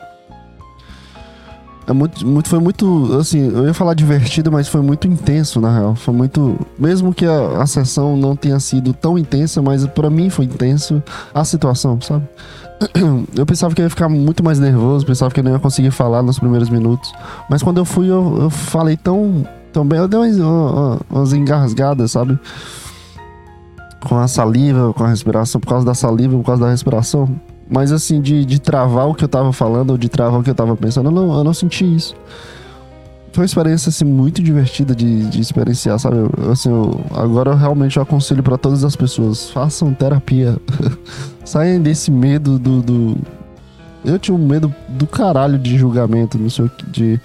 é 1.87 1.93
muito, 1.93 2.27
muito, 2.27 2.49
foi 2.49 2.61
muito, 2.61 3.17
assim, 3.19 3.51
eu 3.51 3.67
ia 3.67 3.75
falar 3.75 3.95
divertido, 3.95 4.53
mas 4.53 4.69
foi 4.69 4.81
muito 4.81 5.09
intenso, 5.09 5.61
na 5.61 5.77
real. 5.77 5.95
Foi 5.97 6.15
muito. 6.15 6.59
Mesmo 6.79 7.13
que 7.13 7.27
a, 7.27 7.63
a 7.63 7.67
sessão 7.67 8.17
não 8.17 8.37
tenha 8.37 8.61
sido 8.61 8.93
tão 8.93 9.19
intensa, 9.19 9.61
mas 9.61 9.87
para 9.87 10.09
mim 10.09 10.31
foi 10.31 10.45
intenso 10.45 11.03
a 11.35 11.45
situação, 11.45 12.01
sabe? 12.01 12.25
Eu 13.37 13.45
pensava 13.45 13.75
que 13.75 13.81
eu 13.83 13.85
ia 13.85 13.91
ficar 13.91 14.09
muito 14.09 14.43
mais 14.43 14.59
nervoso, 14.59 15.05
pensava 15.05 15.33
que 15.33 15.41
eu 15.41 15.45
não 15.45 15.53
ia 15.53 15.59
conseguir 15.59 15.91
falar 15.91 16.23
nos 16.23 16.39
primeiros 16.39 16.71
minutos. 16.71 17.13
Mas 17.49 17.63
quando 17.63 17.77
eu 17.77 17.85
fui, 17.85 18.11
eu, 18.11 18.39
eu 18.41 18.51
falei 18.51 18.97
tão, 18.97 19.47
tão 19.71 19.85
bem. 19.85 19.99
Eu 19.99 20.09
dei 20.09 20.19
umas, 20.19 21.01
umas 21.11 21.33
engasgadas, 21.35 22.13
sabe? 22.13 22.39
Com 24.01 24.17
a 24.17 24.27
saliva, 24.27 24.95
com 24.95 25.05
a 25.05 25.09
respiração, 25.09 25.61
por 25.61 25.69
causa 25.69 25.85
da 25.85 25.93
saliva, 25.93 26.37
por 26.39 26.45
causa 26.45 26.65
da 26.65 26.71
respiração. 26.71 27.29
Mas 27.71 27.93
assim, 27.93 28.21
de, 28.21 28.45
de 28.45 28.61
travar 28.61 29.09
o 29.09 29.15
que 29.15 29.23
eu 29.23 29.29
tava 29.29 29.53
falando 29.53 29.91
ou 29.91 29.99
de 29.99 30.09
travar 30.09 30.41
o 30.41 30.43
que 30.43 30.51
eu 30.51 30.55
tava 30.55 30.77
pensando, 30.77 31.07
eu 31.07 31.13
não, 31.13 31.39
eu 31.39 31.45
não 31.45 31.55
senti 31.55 31.85
isso. 31.85 32.17
Foi 33.33 33.43
uma 33.43 33.47
experiência 33.47 33.91
assim, 33.91 34.05
muito 34.05 34.43
divertida 34.43 34.93
de, 34.93 35.27
de 35.27 35.41
experienciar, 35.41 35.97
sabe? 36.01 36.17
Assim, 36.51 36.69
eu, 36.69 37.01
agora 37.15 37.53
eu 37.53 37.57
realmente 37.57 38.01
aconselho 38.01 38.43
para 38.43 38.59
todas 38.59 38.85
as 38.85 38.97
pessoas: 38.97 39.51
façam 39.51 39.95
terapia. 39.95 40.57
Saiam 41.45 41.81
desse 41.81 42.11
medo 42.11 42.59
do, 42.59 42.83
do. 42.83 43.17
Eu 44.05 44.19
tinha 44.19 44.35
um 44.37 44.45
medo 44.45 44.75
do 44.89 45.07
caralho 45.07 45.59
de 45.59 45.79
julgamento, 45.79 46.39
não 46.39 46.51
sei 46.51 46.65
o 46.65 46.69
que, 46.69 46.87
de, 46.87 47.21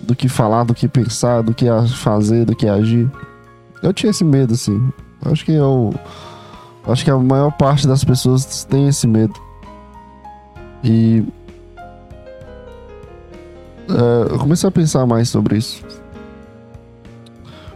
do 0.00 0.16
que 0.16 0.30
falar, 0.30 0.64
do 0.64 0.74
que 0.74 0.88
pensar, 0.88 1.42
do 1.42 1.52
que 1.52 1.66
fazer, 1.88 2.46
do 2.46 2.56
que 2.56 2.66
agir. 2.66 3.10
Eu 3.82 3.92
tinha 3.92 4.10
esse 4.10 4.24
medo, 4.24 4.54
assim. 4.54 4.90
Acho 5.26 5.44
que 5.44 5.52
eu. 5.52 5.92
Acho 6.86 7.04
que 7.04 7.10
a 7.10 7.18
maior 7.18 7.50
parte 7.52 7.86
das 7.86 8.02
pessoas 8.02 8.64
tem 8.64 8.88
esse 8.88 9.06
medo. 9.06 9.43
E 10.84 11.24
é, 13.88 14.32
eu 14.32 14.38
comecei 14.38 14.68
a 14.68 14.72
pensar 14.72 15.06
mais 15.06 15.28
sobre 15.28 15.56
isso. 15.56 15.82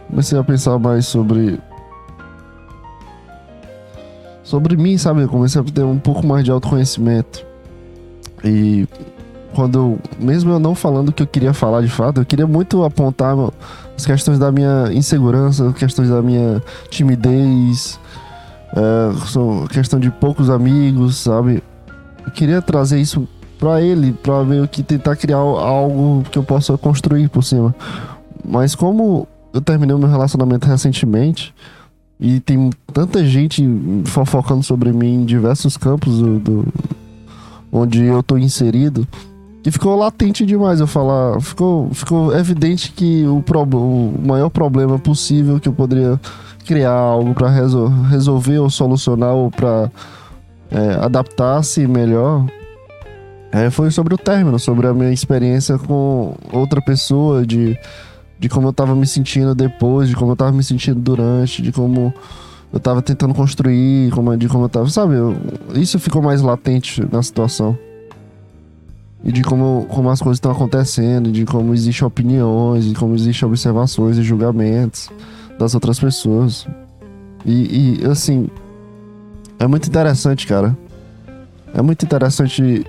Comecei 0.07 0.37
a 0.37 0.43
pensar 0.43 0.77
mais 0.79 1.07
sobre. 1.07 1.59
Sobre 4.43 4.75
mim, 4.75 4.97
sabe? 4.97 5.21
Eu 5.21 5.29
comecei 5.29 5.61
a 5.61 5.63
ter 5.63 5.83
um 5.83 5.99
pouco 5.99 6.25
mais 6.25 6.43
de 6.43 6.51
autoconhecimento. 6.51 7.45
E 8.43 8.87
quando 9.53 9.99
mesmo 10.19 10.51
eu 10.51 10.59
não 10.59 10.73
falando 10.73 11.09
o 11.09 11.11
que 11.11 11.21
eu 11.21 11.27
queria 11.27 11.53
falar 11.53 11.81
de 11.81 11.89
fato, 11.89 12.21
eu 12.21 12.25
queria 12.25 12.47
muito 12.47 12.83
apontar 12.83 13.35
as 13.95 14.05
questões 14.05 14.39
da 14.39 14.51
minha 14.51 14.91
insegurança, 14.91 15.71
questões 15.73 16.09
da 16.09 16.21
minha 16.21 16.61
timidez, 16.89 17.99
é, 18.75 19.67
questão 19.71 19.99
de 19.99 20.09
poucos 20.09 20.49
amigos, 20.49 21.17
sabe? 21.17 21.61
Queria 22.29 22.61
trazer 22.61 22.99
isso 22.99 23.27
para 23.57 23.81
ele, 23.81 24.13
para 24.13 24.43
meio 24.43 24.67
que 24.67 24.81
tentar 24.81 25.15
criar 25.15 25.37
algo 25.37 26.23
que 26.31 26.37
eu 26.37 26.43
possa 26.43 26.77
construir 26.77 27.29
por 27.29 27.43
cima. 27.43 27.75
Mas 28.47 28.73
como 28.73 29.27
eu 29.53 29.61
terminei 29.61 29.95
o 29.95 29.99
meu 29.99 30.09
relacionamento 30.09 30.67
recentemente 30.67 31.53
e 32.19 32.39
tem 32.39 32.69
tanta 32.93 33.25
gente 33.25 33.63
fofocando 34.05 34.63
sobre 34.63 34.91
mim 34.91 35.21
em 35.21 35.25
diversos 35.25 35.77
campos 35.77 36.19
do, 36.19 36.39
do 36.39 36.67
onde 37.71 38.03
eu 38.03 38.21
tô 38.23 38.37
inserido, 38.37 39.07
que 39.61 39.71
ficou 39.71 39.95
latente 39.97 40.45
demais 40.45 40.79
eu 40.79 40.87
falar. 40.87 41.39
Ficou, 41.41 41.89
ficou 41.93 42.35
evidente 42.35 42.91
que 42.91 43.25
o, 43.27 43.41
pro, 43.41 43.63
o 43.63 44.19
maior 44.25 44.49
problema 44.49 44.97
possível 44.97 45.59
que 45.59 45.67
eu 45.67 45.73
poderia 45.73 46.19
criar 46.65 46.91
algo 46.91 47.33
para 47.33 47.49
resol 47.49 47.87
resolver 48.09 48.59
ou 48.59 48.69
solucionar 48.69 49.33
ou 49.33 49.49
para 49.49 49.91
é, 50.71 51.03
adaptasse 51.03 51.87
melhor 51.87 52.45
é, 53.51 53.69
foi 53.69 53.89
sobre 53.89 54.13
o 54.13 54.17
término, 54.17 54.59
sobre 54.59 54.87
a 54.87 54.93
minha 54.93 55.11
experiência 55.11 55.77
com 55.77 56.35
outra 56.51 56.81
pessoa, 56.81 57.45
de, 57.45 57.77
de 58.39 58.47
como 58.47 58.67
eu 58.67 58.73
tava 58.73 58.95
me 58.95 59.07
sentindo 59.07 59.55
depois, 59.55 60.07
de 60.07 60.15
como 60.15 60.31
eu 60.31 60.35
tava 60.35 60.51
me 60.51 60.63
sentindo 60.63 60.99
durante, 60.99 61.61
de 61.61 61.71
como 61.71 62.13
eu 62.71 62.79
tava 62.79 63.01
tentando 63.01 63.33
construir, 63.33 64.11
como, 64.11 64.37
de 64.37 64.47
como 64.47 64.65
eu 64.65 64.69
tava. 64.69 64.87
Sabe, 64.89 65.15
eu, 65.15 65.35
isso 65.73 65.99
ficou 65.99 66.21
mais 66.21 66.41
latente 66.41 67.03
na 67.11 67.23
situação. 67.23 67.77
E 69.23 69.31
de 69.31 69.41
como, 69.41 69.85
como 69.89 70.09
as 70.09 70.21
coisas 70.21 70.37
estão 70.37 70.51
acontecendo, 70.51 71.31
de 71.31 71.43
como 71.43 71.73
existem 71.73 72.07
opiniões, 72.07 72.85
de 72.85 72.93
como 72.93 73.15
existem 73.15 73.47
observações 73.47 74.17
e 74.17 74.23
julgamentos 74.23 75.09
das 75.57 75.73
outras 75.73 75.99
pessoas. 75.99 76.67
E, 77.43 77.99
e, 78.01 78.05
assim, 78.05 78.47
é 79.59 79.67
muito 79.67 79.87
interessante, 79.87 80.47
cara. 80.47 80.75
É 81.73 81.81
muito 81.81 82.03
interessante 82.03 82.85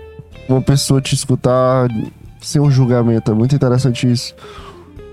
uma 0.49 0.63
pessoa 0.63 1.01
te 1.01 1.15
escutar 1.15 1.89
sem 2.41 2.61
um 2.61 2.71
julgamento. 2.71 3.31
É 3.31 3.35
muito 3.35 3.55
interessante 3.55 4.11
isso. 4.11 4.35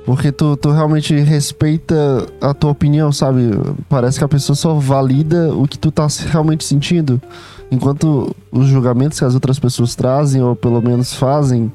Porque 0.06 0.32
tu, 0.32 0.56
tu 0.56 0.72
realmente 0.72 1.14
respeita 1.16 2.26
a 2.40 2.54
tua 2.54 2.72
opinião, 2.72 3.12
sabe? 3.12 3.52
Parece 3.90 4.18
que 4.18 4.24
a 4.24 4.28
pessoa 4.28 4.56
só 4.56 4.74
valida 4.76 5.54
o 5.54 5.68
que 5.68 5.78
tu 5.78 5.92
tá 5.92 6.08
realmente 6.30 6.64
sentindo. 6.64 7.22
Enquanto 7.70 8.34
os 8.50 8.68
julgamentos 8.68 9.20
que 9.20 9.26
as 9.26 9.34
outras 9.34 9.60
pessoas 9.60 9.96
trazem, 9.96 10.42
ou 10.42 10.56
pelo 10.56 10.82
menos 10.82 11.14
fazem 11.14 11.70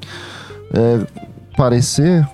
é, 0.73 1.05
parecer, 1.55 2.27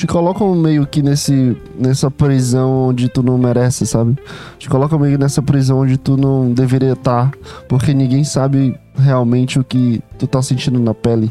te 0.00 0.06
colocam 0.06 0.54
meio 0.54 0.86
que 0.86 1.02
nesse, 1.02 1.54
nessa 1.78 2.10
prisão 2.10 2.88
onde 2.88 3.06
tu 3.06 3.22
não 3.22 3.36
merece, 3.36 3.84
sabe? 3.84 4.16
Te 4.58 4.66
colocam 4.66 4.98
meio 4.98 5.18
nessa 5.18 5.42
prisão 5.42 5.80
onde 5.80 5.98
tu 5.98 6.16
não 6.16 6.50
deveria 6.54 6.94
estar, 6.94 7.30
porque 7.68 7.92
ninguém 7.92 8.24
sabe 8.24 8.74
realmente 8.96 9.58
o 9.58 9.64
que 9.64 10.02
tu 10.18 10.26
tá 10.26 10.40
sentindo 10.40 10.80
na 10.80 10.94
pele. 10.94 11.30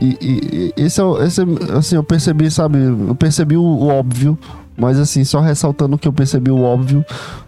E, 0.00 0.16
e, 0.22 0.72
esse, 0.74 1.02
é, 1.02 1.24
esse 1.26 1.42
é, 1.42 1.44
assim, 1.76 1.96
eu 1.96 2.02
percebi, 2.02 2.50
sabe? 2.50 2.78
Eu 2.78 3.14
percebi 3.14 3.58
o, 3.58 3.62
o 3.62 3.88
óbvio, 3.88 4.38
mas 4.74 4.98
assim, 4.98 5.22
só 5.22 5.40
ressaltando 5.40 5.98
que 5.98 6.08
eu 6.08 6.14
percebi 6.14 6.50
o 6.50 6.62
óbvio, 6.62 7.04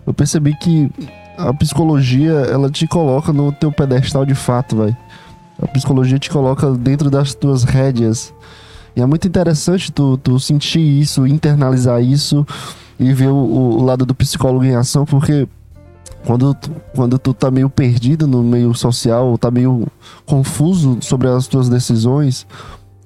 eu 0.06 0.12
percebi 0.12 0.54
que 0.58 0.90
a 1.38 1.54
psicologia, 1.54 2.32
ela 2.32 2.68
te 2.68 2.86
coloca 2.86 3.32
no 3.32 3.50
teu 3.50 3.72
pedestal 3.72 4.26
de 4.26 4.34
fato, 4.34 4.76
vai. 4.76 4.94
A 5.62 5.66
psicologia 5.68 6.18
te 6.18 6.28
coloca 6.28 6.70
dentro 6.72 7.08
das 7.08 7.34
tuas 7.34 7.64
rédeas. 7.64 8.34
E 8.96 9.00
é 9.00 9.06
muito 9.06 9.26
interessante 9.26 9.90
tu, 9.90 10.16
tu 10.18 10.38
sentir 10.38 10.80
isso, 10.80 11.26
internalizar 11.26 12.02
isso 12.02 12.46
e 12.98 13.12
ver 13.12 13.28
o, 13.28 13.34
o 13.34 13.82
lado 13.82 14.06
do 14.06 14.14
psicólogo 14.14 14.64
em 14.64 14.74
ação, 14.74 15.04
porque 15.04 15.48
quando, 16.24 16.56
quando 16.94 17.18
tu 17.18 17.34
tá 17.34 17.50
meio 17.50 17.68
perdido 17.68 18.26
no 18.26 18.42
meio 18.42 18.72
social, 18.74 19.36
tá 19.36 19.50
meio 19.50 19.86
confuso 20.24 20.98
sobre 21.00 21.28
as 21.28 21.46
tuas 21.46 21.68
decisões, 21.68 22.46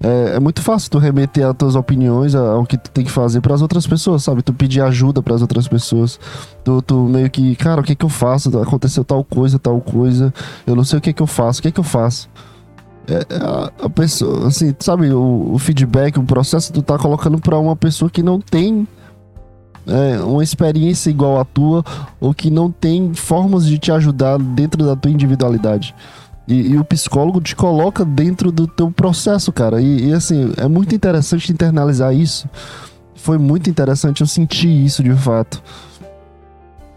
é, 0.01 0.37
é, 0.37 0.41
muito 0.41 0.63
fácil 0.63 0.91
tu 0.91 0.99
remeter 0.99 1.45
as 1.45 1.57
tuas 1.57 1.75
opiniões 1.75 2.35
ao 2.35 2.65
que 2.65 2.79
tu 2.79 2.91
tem 2.91 3.05
que 3.05 3.11
fazer 3.11 3.41
para 3.41 3.55
as 3.55 3.63
outras 3.63 3.87
pessoas, 3.87 4.23
sabe? 4.23 4.43
Tu 4.43 4.53
pedir 4.53 4.81
ajuda 4.81 5.21
para 5.21 5.35
as 5.35 5.43
outras 5.43 5.67
pessoas. 5.67 6.21
Tu, 6.63 6.83
tu, 6.83 6.95
meio 7.03 7.29
que, 7.29 7.57
cara, 7.57 7.81
o 7.81 7.85
que 7.85 7.97
que 7.97 8.05
eu 8.05 8.09
faço? 8.09 8.57
Aconteceu 8.61 9.05
tal 9.05 9.25
coisa, 9.25 9.59
tal 9.59 9.81
coisa. 9.81 10.33
Eu 10.65 10.77
não 10.77 10.85
sei 10.85 10.99
o 10.99 11.03
que 11.03 11.13
que 11.13 11.23
eu 11.23 11.27
faço. 11.27 11.59
O 11.59 11.63
que 11.63 11.73
que 11.73 11.81
eu 11.81 11.85
faço? 11.85 12.29
É, 13.09 13.35
é 13.35 13.37
a, 13.39 13.87
a, 13.87 13.91
pessoa, 13.91 14.49
assim, 14.49 14.75
sabe? 14.79 15.11
O, 15.13 15.55
o, 15.55 15.59
feedback, 15.59 16.19
o 16.19 16.23
processo 16.23 16.73
tu 16.73 16.83
tá 16.83 16.99
colocando 16.99 17.39
para 17.39 17.59
uma 17.59 17.75
pessoa 17.75 18.11
que 18.11 18.23
não 18.23 18.39
tem 18.39 18.87
é, 19.87 20.21
uma 20.21 20.45
experiência 20.45 21.09
igual 21.09 21.41
à 21.41 21.45
tua 21.45 21.83
ou 22.21 22.35
que 22.35 22.51
não 22.51 22.71
tem 22.71 23.15
formas 23.15 23.65
de 23.65 23.79
te 23.79 23.91
ajudar 23.91 24.39
dentro 24.39 24.85
da 24.85 24.95
tua 24.95 25.11
individualidade. 25.11 25.95
E, 26.47 26.73
e, 26.73 26.79
o 26.79 26.85
psicólogo 26.85 27.41
te 27.41 27.55
coloca 27.57 28.05
dentro 28.05 28.51
do 28.51 28.67
teu 28.67 28.91
processo, 28.91 29.53
cara. 29.53 29.81
E, 29.81 30.09
e, 30.09 30.13
assim, 30.13 30.53
é 30.57 30.67
muito 30.67 30.95
interessante 30.95 31.53
internalizar 31.53 32.15
isso. 32.15 32.49
Foi 33.15 33.37
muito 33.37 33.69
interessante, 33.69 34.21
eu 34.21 34.27
senti 34.27 34.69
isso 34.69 35.03
de 35.03 35.13
fato. 35.13 35.63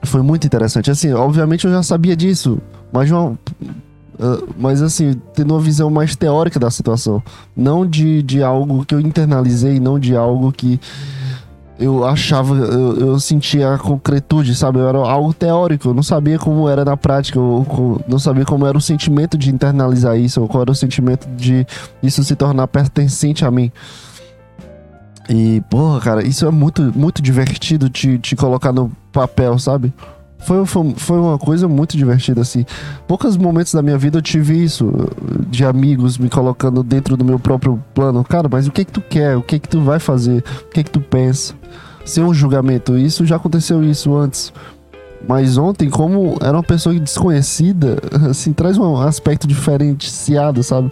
Foi 0.04 0.22
muito 0.22 0.46
interessante. 0.46 0.90
Assim, 0.90 1.12
obviamente 1.14 1.66
eu 1.66 1.72
já 1.72 1.84
sabia 1.84 2.16
disso, 2.16 2.60
mas 2.94 3.12
uma, 3.12 3.32
uh, 3.32 3.38
mas 4.58 4.82
assim, 4.82 5.20
tendo 5.34 5.54
uma 5.54 5.60
visão 5.60 5.90
mais 5.90 6.16
teórica 6.16 6.60
da 6.60 6.70
situação. 6.70 7.24
Não 7.56 7.86
de, 7.86 8.22
de 8.22 8.44
algo 8.44 8.86
que 8.86 8.94
eu 8.94 9.00
internalizei, 9.00 9.80
não 9.80 10.00
de 10.00 10.16
algo 10.16 10.52
que 10.52 10.80
eu 11.80 12.06
achava, 12.06 12.56
eu, 12.56 12.96
eu, 12.98 13.20
sentia 13.20 13.74
a 13.74 13.78
concretude, 13.78 14.54
sabe? 14.54 14.78
Eu 14.78 14.88
era 14.88 15.00
algo 15.00 15.34
teórico, 15.34 15.90
eu 15.90 15.94
não 15.96 16.04
sabia 16.04 16.38
como 16.38 16.70
era 16.70 16.86
na 16.86 16.96
prática, 16.96 17.40
eu, 17.40 18.00
não 18.08 18.20
sabia 18.20 18.46
como 18.46 18.68
era 18.68 18.78
o 18.78 18.82
sentimento 18.82 19.36
de 19.36 19.50
internalizar 19.50 20.16
isso, 20.16 20.40
ou 20.40 20.48
qual 20.48 20.62
era 20.62 20.72
o 20.72 20.76
sentimento 20.76 21.28
de 21.30 21.66
isso 22.04 22.24
se 22.24 22.36
tornar 22.36 22.68
pertencente 22.68 23.44
a 23.44 23.50
mim. 23.50 23.72
E, 25.28 25.62
porra, 25.72 26.00
cara, 26.00 26.28
isso 26.28 26.46
é 26.46 26.52
muito, 26.52 26.84
muito 26.96 27.20
divertido 27.20 27.90
te, 27.90 28.20
te 28.20 28.36
colocar 28.36 28.72
no 28.72 28.92
papel, 29.12 29.58
sabe? 29.58 29.92
Foi, 30.42 30.66
foi, 30.66 31.20
uma 31.20 31.38
coisa 31.38 31.68
muito 31.68 31.96
divertida, 31.96 32.42
assim. 32.42 32.66
Poucos 33.08 33.38
momentos 33.38 33.74
da 33.74 33.82
minha 33.82 33.98
vida 33.98 34.18
eu 34.18 34.22
tive 34.22 34.62
isso, 34.62 34.92
de 35.50 35.64
amigos 35.64 36.18
me 36.18 36.30
colocando 36.30 36.84
dentro 36.84 37.16
do 37.16 37.24
meu 37.24 37.40
próprio 37.40 37.82
plano. 37.94 38.24
Cara, 38.24 38.50
mas 38.52 38.68
o 38.68 38.72
que 38.72 38.84
que 38.84 38.92
tu 38.92 39.02
quer? 39.02 39.38
O 39.38 39.44
que 39.44 39.60
que 39.60 39.70
tu 39.70 39.82
vai 39.82 40.00
fazer? 40.00 40.44
O 40.66 40.70
que 40.70 40.84
que 40.84 40.90
tu 40.90 41.00
pensa? 41.00 41.54
Sem 42.04 42.24
um 42.24 42.34
julgamento. 42.34 42.98
Isso 42.98 43.26
já 43.26 43.36
aconteceu 43.36 43.84
isso 43.84 44.16
antes. 44.16 44.52
Mas 45.28 45.58
ontem, 45.58 45.90
como 45.90 46.38
era 46.42 46.54
uma 46.58 46.64
pessoa 46.64 46.98
desconhecida, 47.00 47.98
assim, 48.30 48.52
traz 48.52 48.78
um 48.78 48.98
aspecto 48.98 49.48
diferenciado, 49.48 50.64
sabe? 50.64 50.92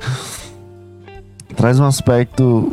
Traz 1.56 1.80
um 1.80 1.86
aspecto. 1.86 2.72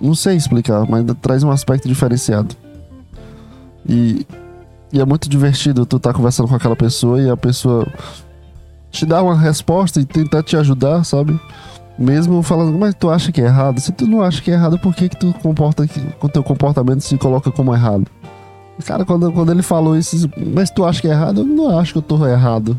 Não 0.00 0.14
sei 0.14 0.36
explicar, 0.36 0.86
mas 0.88 1.04
traz 1.20 1.42
um 1.42 1.50
aspecto 1.50 1.86
diferenciado. 1.86 2.56
E 3.86 4.26
e 4.92 5.00
é 5.00 5.04
muito 5.04 5.28
divertido 5.28 5.84
tu 5.84 5.98
tá 5.98 6.12
conversando 6.12 6.48
com 6.48 6.54
aquela 6.54 6.76
pessoa 6.76 7.20
e 7.20 7.28
a 7.28 7.36
pessoa 7.36 7.86
te 8.90 9.04
dar 9.04 9.22
uma 9.22 9.36
resposta 9.36 10.00
e 10.00 10.04
tentar 10.04 10.42
te 10.42 10.56
ajudar, 10.56 11.04
sabe? 11.04 11.38
Mesmo 11.98 12.42
falando, 12.42 12.78
mas 12.78 12.94
tu 12.94 13.10
acha 13.10 13.32
que 13.32 13.40
é 13.40 13.44
errado? 13.44 13.80
Se 13.80 13.92
tu 13.92 14.06
não 14.06 14.22
acha 14.22 14.40
que 14.40 14.50
é 14.50 14.54
errado, 14.54 14.78
por 14.78 14.94
que 14.94 15.08
que 15.08 15.16
tu 15.16 15.34
comporta 15.42 15.84
com 16.18 16.28
teu 16.28 16.42
comportamento 16.42 17.00
se 17.00 17.18
coloca 17.18 17.50
como 17.50 17.74
errado? 17.74 18.06
Cara, 18.86 19.04
quando, 19.04 19.32
quando 19.32 19.50
ele 19.50 19.62
falou 19.62 19.96
isso, 19.96 20.30
mas 20.54 20.70
tu 20.70 20.84
acha 20.84 21.00
que 21.00 21.08
é 21.08 21.10
errado? 21.10 21.40
Eu 21.40 21.44
não 21.44 21.76
acho 21.76 21.92
que 21.92 21.98
eu 21.98 22.02
tô 22.02 22.24
errado. 22.24 22.78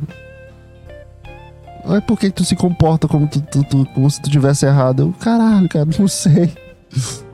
Mas 1.86 2.04
por 2.04 2.18
que, 2.18 2.28
que 2.28 2.36
tu 2.36 2.46
se 2.46 2.56
comporta 2.56 3.08
como, 3.08 3.28
tu, 3.28 3.42
tu, 3.42 3.64
tu, 3.64 3.86
como 3.94 4.10
se 4.10 4.22
tu 4.22 4.30
tivesse 4.30 4.66
errado? 4.66 5.02
Eu, 5.02 5.14
caralho, 5.20 5.68
cara, 5.68 5.88
não 5.98 6.08
sei. 6.08 6.54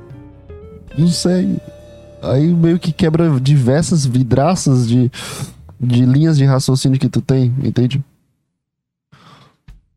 Não 0.97 1.09
sei. 1.09 1.59
Aí 2.31 2.53
meio 2.53 2.79
que 2.79 2.91
quebra 2.91 3.39
diversas 3.39 4.05
vidraças 4.05 4.87
de, 4.87 5.11
de 5.79 6.05
linhas 6.05 6.37
de 6.37 6.45
raciocínio 6.45 6.99
que 6.99 7.09
tu 7.09 7.21
tem, 7.21 7.53
entende? 7.63 8.03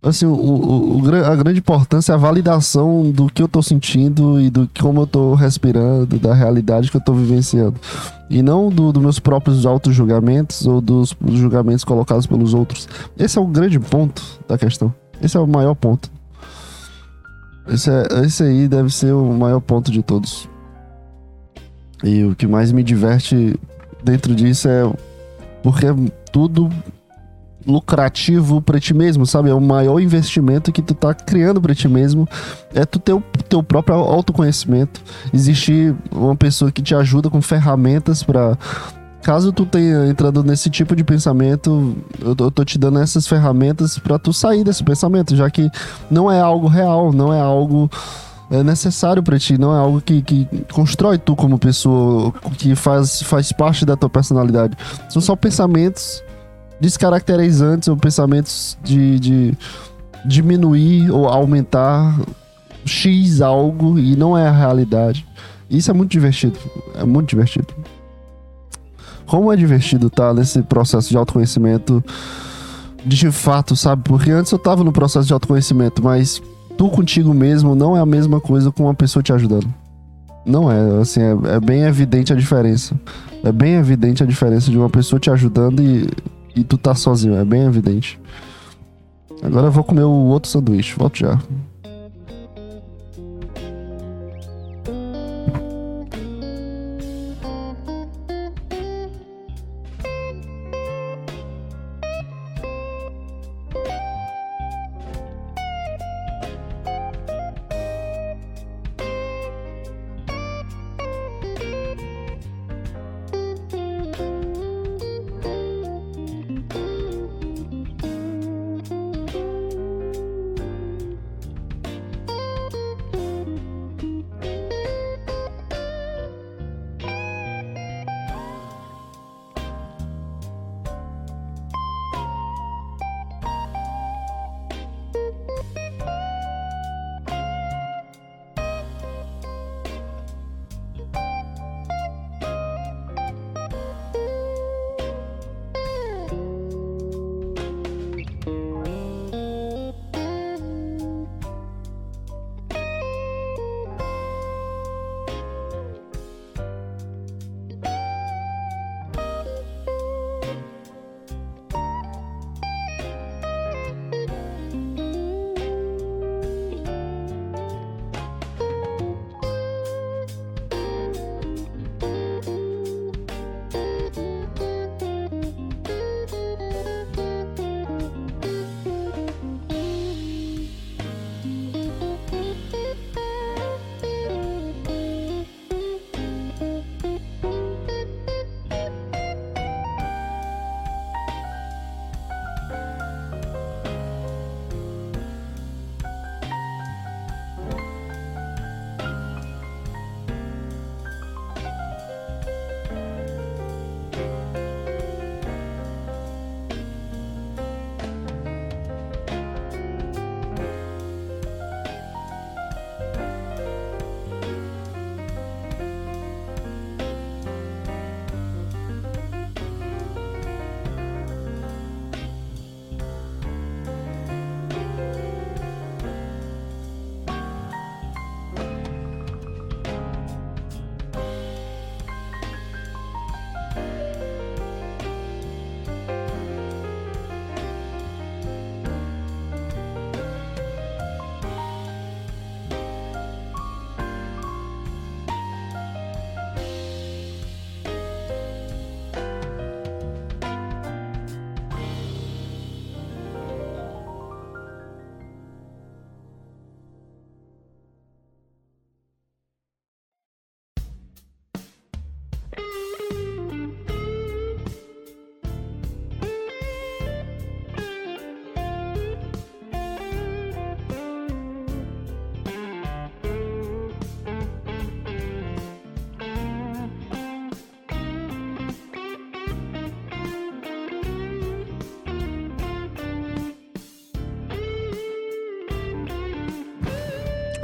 Assim, 0.01 0.27
o, 0.27 0.33
o, 0.33 1.01
o, 1.01 1.15
a 1.25 1.35
grande 1.35 1.59
importância 1.59 2.13
é 2.13 2.15
a 2.15 2.19
validação 2.19 3.11
do 3.11 3.27
que 3.27 3.43
eu 3.43 3.49
tô 3.49 3.61
sentindo 3.61 4.41
e 4.41 4.49
do 4.49 4.71
como 4.81 5.01
eu 5.03 5.07
tô 5.09 5.35
respirando, 5.35 6.19
da 6.21 6.33
realidade 6.33 6.89
que 6.89 6.97
eu 6.97 7.01
tô 7.01 7.13
vivenciando. 7.13 7.75
E 8.31 8.41
não 8.41 8.69
dos 8.69 8.93
do 8.93 9.01
meus 9.01 9.19
próprios 9.19 9.67
auto-julgamentos 9.67 10.67
ou 10.67 10.81
dos 10.81 11.17
julgamentos 11.33 11.83
colocados 11.83 12.27
pelos 12.29 12.55
outros. 12.55 12.89
Esse 13.19 13.39
é 13.39 13.41
o 13.41 13.47
grande 13.47 13.81
ponto 13.81 14.23
da 14.47 14.57
questão. 14.57 14.95
Esse 15.21 15.37
é 15.37 15.41
o 15.41 15.49
maior 15.49 15.75
ponto. 15.75 16.09
Esse, 17.67 17.91
é, 17.91 18.07
esse 18.25 18.45
aí 18.45 18.69
deve 18.69 18.91
ser 18.91 19.13
o 19.13 19.33
maior 19.33 19.61
ponto 19.61 19.91
de 19.91 20.03
todos. 20.03 20.49
E 22.03 22.25
o 22.25 22.35
que 22.35 22.47
mais 22.47 22.73
me 22.73 22.83
diverte 22.83 23.59
dentro 24.03 24.35
disso 24.35 24.69
é 24.69 24.91
porque 25.63 25.87
é 25.87 25.95
tudo 26.33 26.71
lucrativo 27.67 28.63
para 28.63 28.81
ti 28.81 28.95
mesmo, 28.95 29.27
sabe? 29.27 29.51
É 29.51 29.55
o 29.55 29.61
maior 29.61 30.01
investimento 30.01 30.73
que 30.73 30.81
tu 30.81 30.95
tá 30.95 31.13
criando 31.13 31.61
para 31.61 31.75
ti 31.75 31.89
mesmo. 31.89 32.27
É 32.75 32.85
tu 32.85 32.99
ter 32.99 33.13
o 33.13 33.23
teu 33.49 33.63
próprio 33.63 33.97
autoconhecimento. 33.97 35.03
Existe 35.33 35.95
uma 36.11 36.35
pessoa 36.35 36.73
que 36.73 36.81
te 36.81 36.95
ajuda 36.95 37.29
com 37.29 37.43
ferramentas 37.43 38.23
para 38.23 38.57
caso 39.23 39.53
tu 39.53 39.67
tenha 39.67 40.07
entrado 40.07 40.43
nesse 40.43 40.71
tipo 40.71 40.97
de 40.97 41.05
pensamento, 41.05 41.95
eu 42.21 42.35
eu 42.39 42.51
tô 42.51 42.65
te 42.65 42.79
dando 42.79 42.99
essas 43.01 43.27
ferramentas 43.27 43.99
para 43.99 44.19
tu 44.19 44.33
sair 44.33 44.65
desse 44.65 44.83
pensamento, 44.83 45.37
já 45.37 45.51
que 45.51 45.69
não 46.11 46.31
é 46.31 46.41
algo 46.41 46.67
real, 46.67 47.13
não 47.13 47.35
é 47.35 47.41
algo 47.41 47.91
é 48.51 48.63
necessário 48.63 49.23
para 49.23 49.39
ti, 49.39 49.59
não 49.59 49.75
é 49.75 49.79
algo 49.79 50.01
que, 50.01 50.23
que 50.23 50.49
constrói 50.73 51.19
tu 51.19 51.37
como 51.37 51.59
pessoa, 51.59 52.33
que 52.57 52.75
faz, 52.75 53.23
faz 53.23 53.53
parte 53.53 53.85
da 53.85 53.97
tua 53.97 54.09
personalidade. 54.09 54.77
São 55.11 55.21
só 55.21 55.37
pensamentos 55.37 56.23
descaracterizantes 56.81 57.89
ou 57.89 57.97
pensamentos 57.97 58.79
de, 58.83 59.19
de 59.19 59.59
diminuir 60.25 61.11
ou 61.11 61.29
aumentar 61.29 62.19
X 62.85 63.41
algo 63.41 63.99
e 63.99 64.17
não 64.17 64.37
é 64.37 64.49
a 64.49 64.53
realidade. 64.53 65.27
Isso 65.69 65.91
é 65.91 65.95
muito 65.95 66.11
divertido. 66.11 66.59
É 66.95 67.05
muito 67.05 67.29
divertido. 67.29 67.75
Como 69.27 69.53
é 69.53 69.57
divertido 69.57 70.07
estar 70.07 70.29
tá, 70.29 70.35
nesse 70.35 70.63
processo 70.63 71.11
de 71.11 71.17
autoconhecimento 71.17 72.03
de 73.05 73.31
fato, 73.31 73.77
sabe? 73.77 74.03
Porque 74.05 74.31
antes 74.31 74.51
eu 74.51 74.59
tava 74.59 74.83
no 74.83 74.93
processo 74.93 75.27
de 75.27 75.33
autoconhecimento, 75.33 76.03
mas 76.03 76.43
tu 76.79 76.89
contigo 76.89 77.35
mesmo 77.35 77.75
não 77.75 77.97
é 77.97 78.01
a 78.01 78.07
mesma 78.07 78.41
coisa 78.41 78.71
com 78.71 78.85
uma 78.85 78.95
pessoa 78.95 79.23
te 79.23 79.33
ajudando. 79.33 79.67
Não 80.47 80.71
é, 80.71 81.01
assim, 81.01 81.21
é, 81.21 81.57
é 81.57 81.61
bem 81.61 81.83
evidente 81.83 82.33
a 82.33 82.37
diferença. 82.37 82.99
É 83.45 83.53
bem 83.53 83.75
evidente 83.75 84.23
a 84.23 84.27
diferença 84.27 84.71
de 84.71 84.79
uma 84.79 84.89
pessoa 84.89 85.19
te 85.19 85.29
ajudando 85.29 85.83
e, 85.83 86.09
e 86.55 86.65
tu 86.65 86.79
tá 86.79 86.95
sozinho, 86.95 87.37
é 87.37 87.45
bem 87.45 87.63
evidente. 87.63 88.19
Agora 89.43 89.67
eu 89.67 89.73
vou 89.73 89.85
comer 89.85 90.05
o 90.05 90.11
outro 90.11 90.49
sanduíche, 90.49 90.97
volto 90.97 91.19
já. 91.19 91.39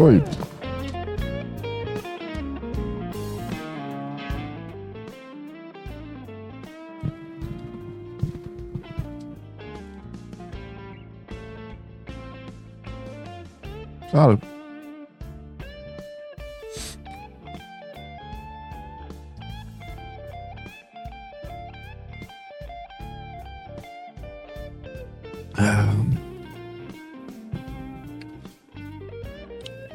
Oi. 0.05 0.21
Cara. 14.12 14.54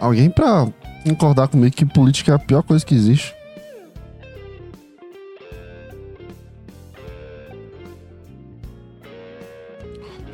Alguém 0.10 0.28
pra 0.28 0.68
concordar 1.04 1.48
comigo 1.48 1.76
que 1.76 1.86
política 1.86 2.32
é 2.32 2.36
a 2.36 2.40
pior 2.40 2.64
coisa 2.64 2.84
que 2.84 2.96
existe? 2.96 3.36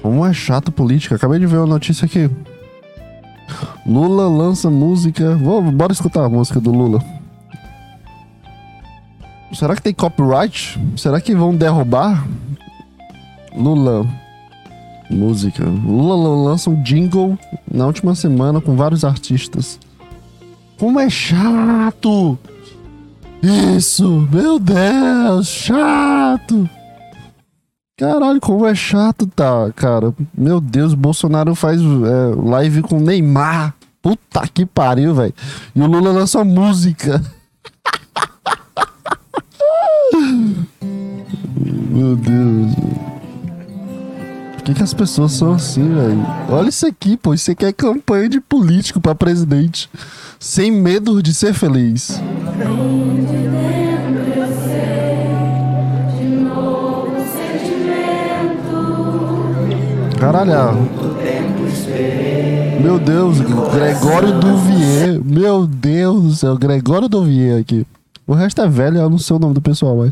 Como 0.02 0.26
é 0.26 0.32
chato 0.32 0.72
política. 0.72 1.16
Acabei 1.16 1.40
de 1.40 1.46
ver 1.46 1.58
uma 1.58 1.68
notícia 1.68 2.06
aqui. 2.06 2.30
Lula 3.86 4.30
lança 4.30 4.70
música. 4.70 5.36
Vou, 5.36 5.62
bora 5.62 5.92
escutar 5.92 6.24
a 6.24 6.30
música 6.30 6.62
do 6.62 6.72
Lula. 6.72 7.04
Será 9.52 9.76
que 9.76 9.82
tem 9.82 9.94
copyright? 9.94 10.80
Será 10.96 11.20
que 11.20 11.36
vão 11.36 11.54
derrubar? 11.54 12.26
Lula. 13.54 14.08
Música. 15.12 15.66
Lula 15.66 16.50
lança 16.50 16.70
um 16.70 16.82
jingle 16.82 17.38
na 17.76 17.86
última 17.86 18.16
semana 18.16 18.62
com 18.62 18.76
vários 18.76 19.04
artistas. 19.04 19.78
Como 20.80 21.00
é 21.00 21.10
chato! 21.10 22.40
Isso! 23.44 24.28
Meu 24.32 24.58
Deus! 24.60 25.48
Chato! 25.48 26.70
Caralho, 27.98 28.42
como 28.42 28.66
é 28.66 28.76
chato, 28.76 29.26
tá, 29.28 29.72
cara. 29.76 30.14
Meu 30.38 30.60
Deus, 30.60 30.94
Bolsonaro 30.94 31.56
faz 31.56 31.80
é, 31.82 32.36
live 32.36 32.82
com 32.82 33.00
Neymar. 33.00 33.74
Puta 34.02 34.48
que 34.54 34.66
pariu, 34.66 35.16
velho. 35.16 35.34
E 35.74 35.82
o 35.82 35.86
Lula 35.86 36.12
lança 36.12 36.44
música. 36.44 37.22
Meu 41.90 42.16
Deus. 42.18 42.85
Que, 44.66 44.74
que 44.74 44.82
as 44.82 44.96
pessoas 44.96 45.34
são 45.34 45.54
assim, 45.54 45.88
velho? 45.94 46.26
Olha 46.50 46.70
isso 46.70 46.88
aqui, 46.88 47.16
pô. 47.16 47.36
Isso 47.36 47.52
aqui 47.52 47.64
é 47.66 47.72
campanha 47.72 48.28
de 48.28 48.42
político 48.42 49.00
pra 49.00 49.14
presidente. 49.14 49.88
Sem 50.40 50.72
medo 50.72 51.22
de 51.22 51.36
ser 51.36 51.54
feliz. 51.54 52.20
Caralho. 60.20 60.90
Meu 62.82 62.98
Deus, 62.98 63.38
Gregório 63.40 64.40
Duvier. 64.40 65.22
Meu 65.24 65.68
Deus 65.68 66.24
do 66.24 66.36
céu, 66.36 66.58
Gregório 66.58 67.08
Duvier 67.08 67.62
aqui. 67.62 67.86
O 68.26 68.34
resto 68.34 68.64
é 68.64 68.68
velho, 68.68 68.98
eu 68.98 69.10
não 69.12 69.20
sei 69.20 69.36
o 69.36 69.40
nome 69.40 69.54
do 69.54 69.62
pessoal, 69.62 69.96
mas. 69.96 70.12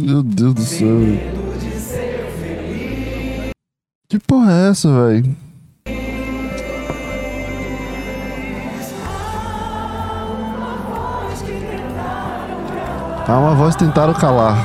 Meu 0.00 0.22
Deus 0.22 0.54
do 0.54 0.62
céu. 0.62 0.96
Que 4.08 4.18
porra 4.18 4.52
é 4.52 4.70
essa, 4.70 4.88
velho? 4.88 5.36
Ah, 13.26 13.38
uma 13.38 13.54
voz 13.54 13.76
tentaram 13.76 14.14
calar. 14.14 14.56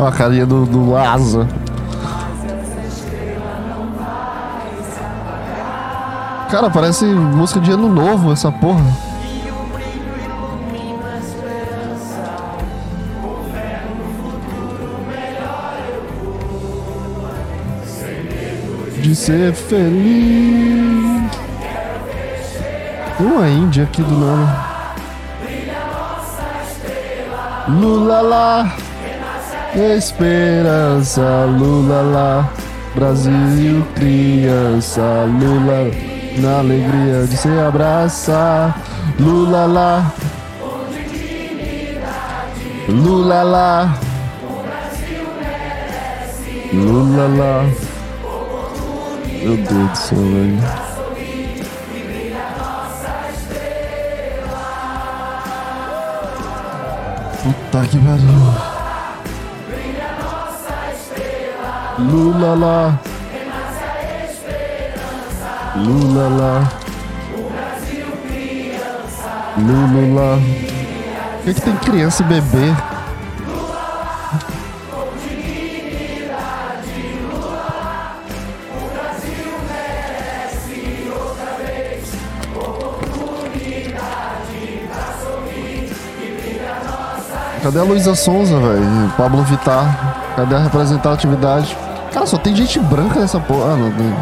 Ó, 0.00 0.06
a 0.06 0.12
carinha 0.12 0.44
do, 0.44 0.66
do 0.66 0.96
Asa. 0.96 1.46
Cara, 6.50 6.70
parece 6.70 7.04
música 7.04 7.60
de 7.60 7.70
ano 7.70 7.88
novo 7.88 8.32
essa 8.32 8.50
porra. 8.50 9.07
De 19.08 19.16
ser 19.16 19.54
feliz. 19.54 21.32
Uma 23.18 23.48
Índia 23.48 23.84
aqui 23.84 24.02
do 24.02 24.14
nada. 24.14 24.66
Lula 27.68 28.20
lá. 28.20 28.76
Esperança, 29.96 31.22
Lula 31.46 32.02
lá. 32.02 32.52
Brasil, 32.94 33.82
criança, 33.94 35.00
Lula 35.40 35.90
na 36.36 36.58
alegria 36.58 37.26
de 37.26 37.34
se 37.34 37.48
abraçar. 37.48 38.78
Lula 39.18 39.64
lá. 39.64 40.12
Lula 42.86 43.42
lá. 43.42 43.98
Lula 46.74 47.26
lá. 47.38 47.87
Meu 49.40 49.56
Deus 49.56 49.90
do 49.90 49.96
céu, 49.96 50.18
velho. 50.18 50.58
Puta 57.42 57.86
que 57.86 57.98
pariu. 57.98 58.78
Lula 61.98 62.54
lá. 62.54 63.00
Lula 65.76 66.28
lá. 66.28 66.68
Lula 69.56 70.20
lá. 70.20 70.38
Por 71.36 71.44
que, 71.44 71.54
que 71.54 71.60
tem 71.60 71.76
criança 71.76 72.22
e 72.22 72.26
bebê? 72.26 72.87
Cadê 87.68 87.80
a 87.80 87.82
Luísa 87.82 88.14
Sonza, 88.14 88.58
velho? 88.58 89.12
Pablo 89.14 89.42
Vittar. 89.42 90.32
Cadê 90.34 90.54
a 90.54 90.58
representatividade? 90.58 91.76
Cara, 92.10 92.24
só 92.24 92.38
tem 92.38 92.56
gente 92.56 92.80
branca 92.80 93.20
nessa 93.20 93.38
porra. 93.38 93.74
Ah, 93.74 93.76
não, 93.76 93.92
tem... 93.92 94.14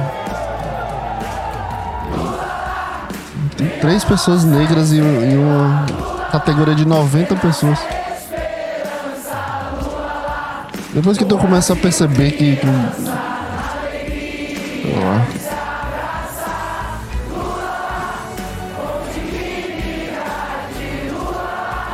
tem 3.56 3.68
três 3.78 4.02
pessoas 4.02 4.42
negras 4.42 4.90
e, 4.90 4.96
e 4.96 5.36
uma 5.36 5.86
categoria 6.32 6.74
de 6.74 6.84
90 6.84 7.36
pessoas. 7.36 7.78
Depois 10.92 11.16
que 11.16 11.24
tu 11.24 11.38
começa 11.38 11.72
a 11.72 11.76
perceber 11.76 12.32
que. 12.32 12.56
que... 12.56 12.66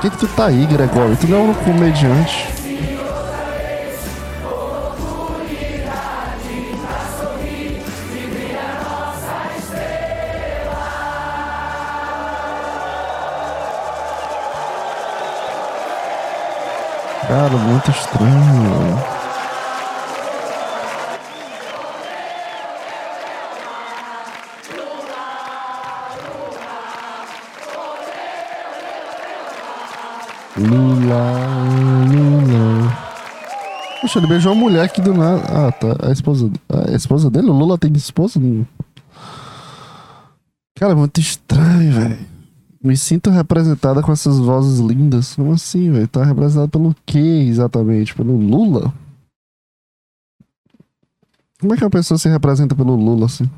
que, 0.02 0.10
que 0.10 0.18
tu 0.18 0.26
tá 0.26 0.46
aí, 0.46 0.66
Gregório? 0.66 1.16
Tu 1.16 1.28
não 1.28 1.38
é 1.38 1.40
um 1.50 1.54
comediante. 1.54 2.61
Poxa, 34.12 34.18
ele 34.18 34.26
beijou 34.26 34.52
a 34.52 34.54
mulher 34.54 34.92
que 34.92 35.00
do 35.00 35.14
nada. 35.14 35.42
Ah, 35.48 35.72
tá. 35.72 36.06
A 36.06 36.12
esposa, 36.12 36.50
a 36.68 36.94
esposa 36.94 37.30
dele? 37.30 37.48
O 37.48 37.54
Lula 37.54 37.78
tem 37.78 37.90
esposa? 37.94 38.38
Cara, 40.74 40.92
é 40.92 40.94
muito 40.94 41.18
estranho, 41.18 41.92
velho. 41.92 42.18
Me 42.84 42.94
sinto 42.94 43.30
representada 43.30 44.02
com 44.02 44.12
essas 44.12 44.38
vozes 44.38 44.80
lindas. 44.80 45.34
Como 45.34 45.52
assim, 45.52 45.90
velho? 45.90 46.06
Tá 46.08 46.24
representada 46.26 46.68
pelo 46.68 46.94
quê 47.06 47.46
exatamente? 47.48 48.14
Pelo 48.14 48.36
Lula? 48.36 48.92
Como 51.58 51.72
é 51.72 51.76
que 51.78 51.84
uma 51.84 51.88
pessoa 51.88 52.18
se 52.18 52.28
representa 52.28 52.74
pelo 52.74 52.94
Lula 52.94 53.24
assim? 53.24 53.48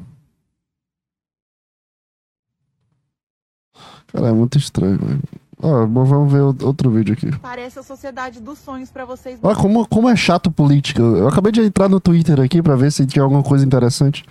Cara, 4.07 4.29
é 4.29 4.33
muito 4.33 4.57
estranho, 4.57 4.99
velho. 4.99 5.23
Ó, 5.63 5.87
vamos 5.87 6.33
ver 6.33 6.41
outro 6.41 6.91
vídeo 6.91 7.15
aqui. 7.15 7.31
Parece 7.39 7.79
a 7.79 7.83
sociedade 7.83 8.41
dos 8.41 8.59
sonhos 8.59 8.91
pra 8.91 9.05
vocês. 9.05 9.39
Olha 9.43 9.57
como, 9.57 9.87
como 9.87 10.09
é 10.09 10.17
chato 10.17 10.51
política. 10.51 11.01
Eu 11.01 11.29
acabei 11.29 11.53
de 11.53 11.63
entrar 11.63 11.89
no 11.89 12.01
Twitter 12.01 12.41
aqui 12.41 12.61
pra 12.61 12.77
ver 12.77 12.91
se 12.91 13.07
tinha 13.07 13.23
alguma 13.23 13.43
coisa 13.43 13.65
interessante. 13.65 14.25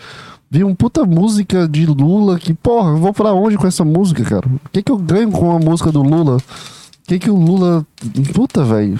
Vi 0.49 0.63
um 0.63 0.75
puta 0.75 1.05
música 1.05 1.67
de 1.67 1.85
Lula 1.85 2.37
que, 2.37 2.53
porra, 2.53 2.91
eu 2.91 2.97
vou 2.97 3.13
pra 3.13 3.33
onde 3.33 3.57
com 3.57 3.65
essa 3.65 3.83
música, 3.83 4.23
cara? 4.23 4.47
O 4.47 4.69
que 4.71 4.83
que 4.83 4.91
eu 4.91 4.97
ganho 4.97 5.31
com 5.31 5.51
a 5.51 5.59
música 5.59 5.91
do 5.91 6.03
Lula? 6.03 6.37
O 6.37 7.07
que 7.07 7.17
que 7.17 7.29
o 7.29 7.35
Lula. 7.35 7.85
Puta, 8.33 8.63
velho. 8.63 8.99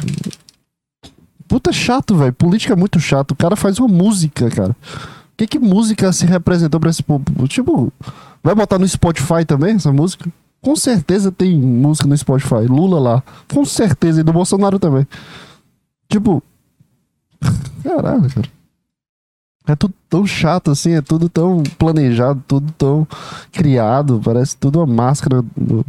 Puta 1.48 1.72
chato, 1.72 2.16
velho. 2.16 2.34
Política 2.34 2.74
é 2.74 2.76
muito 2.76 3.00
chato. 3.00 3.32
O 3.32 3.36
cara 3.36 3.56
faz 3.56 3.78
uma 3.78 3.88
música, 3.88 4.50
cara. 4.50 4.72
O 4.72 5.36
que 5.38 5.46
que 5.46 5.60
música 5.60 6.12
se 6.12 6.26
representou 6.26 6.80
pra 6.80 6.90
esse 6.90 7.04
povo? 7.04 7.24
Tipo, 7.48 7.94
vai 8.42 8.56
botar 8.56 8.80
no 8.80 8.88
Spotify 8.88 9.46
também 9.46 9.76
essa 9.76 9.92
música? 9.92 10.32
Com 10.64 10.76
certeza 10.76 11.32
tem 11.32 11.56
música 11.60 12.08
no 12.08 12.18
Spotify. 12.18 12.66
Lula 12.68 13.00
lá. 13.00 13.24
Com 13.54 13.64
certeza. 13.66 14.22
E 14.22 14.24
do 14.24 14.34
Bolsonaro 14.34 14.80
também. 14.80 15.06
Tipo. 16.10 16.42
Caralho, 17.84 18.30
cara. 18.34 18.48
É 19.68 19.76
tudo 19.76 19.94
tão 20.10 20.26
chato 20.28 20.72
assim, 20.72 20.92
é 20.92 21.02
tudo 21.02 21.30
tão 21.30 21.64
planejado, 21.78 22.44
tudo 22.46 22.72
tão 22.78 23.08
criado, 23.52 24.20
parece 24.24 24.58
tudo 24.58 24.80
uma 24.80 24.86
máscara 24.86 25.42
do- 25.56 25.86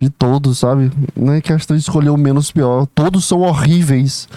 de 0.00 0.10
todos, 0.10 0.58
sabe? 0.58 0.90
Não 1.14 1.32
é 1.32 1.40
questão 1.40 1.76
de 1.76 1.82
escolher 1.82 2.10
o 2.10 2.16
menos 2.16 2.50
pior, 2.50 2.86
todos 2.86 3.24
são 3.24 3.40
horríveis. 3.42 4.28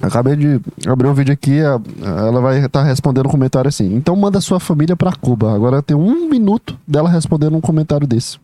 Acabei 0.00 0.36
de 0.36 0.60
abrir 0.86 1.08
um 1.08 1.14
vídeo 1.14 1.32
aqui, 1.32 1.58
ela 1.58 2.40
vai 2.40 2.64
estar 2.64 2.82
respondendo 2.82 3.26
um 3.26 3.30
comentário 3.30 3.68
assim. 3.68 3.94
Então 3.94 4.14
manda 4.14 4.40
sua 4.40 4.60
família 4.60 4.94
pra 4.94 5.12
Cuba. 5.12 5.54
Agora 5.54 5.82
tem 5.82 5.96
um 5.96 6.28
minuto 6.28 6.78
dela 6.86 7.08
respondendo 7.08 7.56
um 7.56 7.60
comentário 7.60 8.06
desse. 8.06 8.38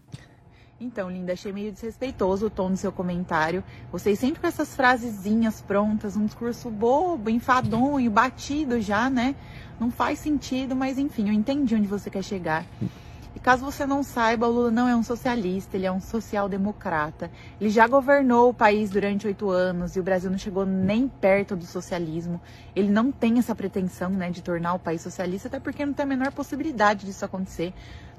Então, 0.81 1.09
linda, 1.09 1.33
achei 1.35 1.53
meio 1.53 1.71
desrespeitoso 1.71 2.47
o 2.47 2.51
tom 2.51 2.71
do 2.71 2.77
seu 2.77 2.91
comentário. 2.91 3.63
Vocês 3.93 4.19
sempre 4.19 4.41
com 4.41 4.47
essas 4.49 4.75
frasezinhas 4.75 5.61
prontas, 5.61 6.17
um 6.17 6.25
discurso 6.27 6.69
bobo, 6.71 7.31
enfadonho, 7.31 8.11
batido 8.11 8.81
já, 8.81 9.09
né? 9.09 9.37
Não 9.79 9.93
faz 9.93 10.19
sentido, 10.19 10.75
mas 10.75 10.99
enfim, 10.99 11.29
eu 11.29 11.33
entendi 11.33 11.77
onde 11.77 11.87
você 11.87 12.11
quer 12.11 12.25
chegar. 12.25 12.67
E 13.35 13.41
caso 13.41 13.65
você 13.65 13.87
não 13.87 14.03
saiba, 14.03 14.47
o 14.47 14.51
Lula 14.51 14.71
não 14.71 14.87
é 14.87 14.95
um 14.95 15.03
socialista, 15.03 15.77
ele 15.77 15.87
é 15.87 15.93
um 15.93 16.01
social-democrata. 16.01 17.31
Ele 17.61 17.71
já 17.71 17.87
governou 17.87 18.51
o 18.51 18.55
país 18.55 18.91
durante 18.91 19.27
oito 19.27 19.49
anos 19.49 19.97
e 19.97 20.01
o 20.01 20.03
Brasil 20.03 20.31
não 20.31 20.39
chegou 20.39 20.67
nem 20.67 21.09
perto 21.09 21.57
do 21.57 21.65
socialismo. 21.65 22.41
Ele 22.77 22.91
não 22.91 23.11
tem 23.11 23.39
essa 23.39 23.55
pretensão, 23.55 24.11
né, 24.11 24.31
de 24.31 24.43
tornar 24.43 24.75
o 24.75 24.79
país 24.79 25.01
socialista, 25.01 25.49
até 25.49 25.59
porque 25.59 25.85
não 25.85 25.95
tem 25.95 26.05
a 26.05 26.09
menor 26.09 26.31
possibilidade 26.33 27.07
disso 27.07 27.25
acontecer. 27.25 27.73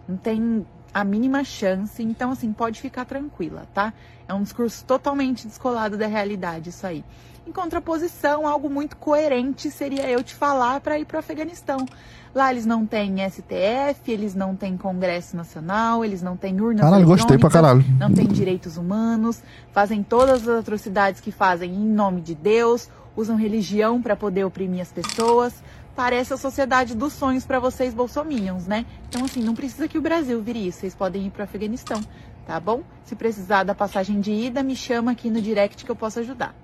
Não 0.07 0.17
tem 0.17 0.65
a 0.93 1.03
mínima 1.03 1.43
chance. 1.43 2.01
Então, 2.01 2.31
assim, 2.31 2.51
pode 2.51 2.81
ficar 2.81 3.05
tranquila, 3.05 3.67
tá? 3.73 3.93
É 4.27 4.33
um 4.33 4.41
discurso 4.41 4.83
totalmente 4.85 5.47
descolado 5.47 5.97
da 5.97 6.07
realidade, 6.07 6.69
isso 6.69 6.85
aí. 6.87 7.05
Em 7.45 7.51
contraposição, 7.51 8.47
algo 8.47 8.69
muito 8.69 8.95
coerente 8.95 9.69
seria 9.69 10.09
eu 10.09 10.23
te 10.23 10.33
falar 10.33 10.79
para 10.79 10.97
ir 10.97 11.05
para 11.05 11.17
o 11.17 11.19
Afeganistão. 11.19 11.85
Lá 12.33 12.49
eles 12.49 12.65
não 12.65 12.85
têm 12.85 13.17
STF, 13.29 14.09
eles 14.09 14.33
não 14.33 14.55
têm 14.55 14.77
Congresso 14.77 15.35
Nacional, 15.35 16.05
eles 16.05 16.21
não 16.21 16.37
têm 16.37 16.59
urnas 16.61 16.81
Caralho, 16.81 17.05
gostei 17.05 17.37
pra 17.37 17.49
caralho. 17.49 17.85
não 17.99 18.11
têm 18.11 18.25
direitos 18.27 18.77
humanos, 18.77 19.43
fazem 19.73 20.01
todas 20.01 20.47
as 20.47 20.59
atrocidades 20.59 21.19
que 21.19 21.31
fazem 21.31 21.71
em 21.71 21.85
nome 21.85 22.21
de 22.21 22.33
Deus, 22.33 22.89
usam 23.15 23.35
religião 23.35 24.01
para 24.01 24.15
poder 24.15 24.45
oprimir 24.45 24.81
as 24.81 24.91
pessoas. 24.91 25.53
Parece 25.95 26.33
a 26.33 26.37
sociedade 26.37 26.95
dos 26.95 27.13
sonhos 27.13 27.45
para 27.45 27.59
vocês 27.59 27.93
bolsominions, 27.93 28.65
né? 28.65 28.85
Então 29.09 29.25
assim, 29.25 29.43
não 29.43 29.53
precisa 29.53 29.87
que 29.87 29.97
o 29.97 30.01
Brasil 30.01 30.41
vire 30.41 30.65
isso, 30.65 30.79
vocês 30.79 30.95
podem 30.95 31.27
ir 31.27 31.29
para 31.29 31.41
o 31.41 31.43
Afeganistão, 31.43 32.01
tá 32.47 32.57
bom? 32.59 32.81
Se 33.03 33.15
precisar 33.15 33.63
da 33.63 33.75
passagem 33.75 34.21
de 34.21 34.31
ida, 34.31 34.63
me 34.63 34.77
chama 34.77 35.11
aqui 35.11 35.29
no 35.29 35.41
direct 35.41 35.83
que 35.83 35.91
eu 35.91 35.95
posso 35.95 36.19
ajudar. 36.19 36.62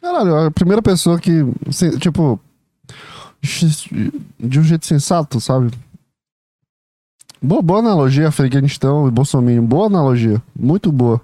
Caralho, 0.00 0.36
a 0.46 0.50
primeira 0.50 0.82
pessoa 0.82 1.18
que, 1.18 1.30
tipo, 2.00 2.38
de 4.38 4.58
um 4.58 4.62
jeito 4.64 4.86
sensato, 4.86 5.40
sabe? 5.40 5.70
Boa, 7.40 7.62
boa 7.62 7.78
analogia, 7.80 8.28
Afeganistão 8.28 9.06
e 9.08 9.10
Bolsonaro. 9.10 9.62
Boa 9.62 9.86
analogia. 9.86 10.40
Muito 10.58 10.90
boa. 10.92 11.20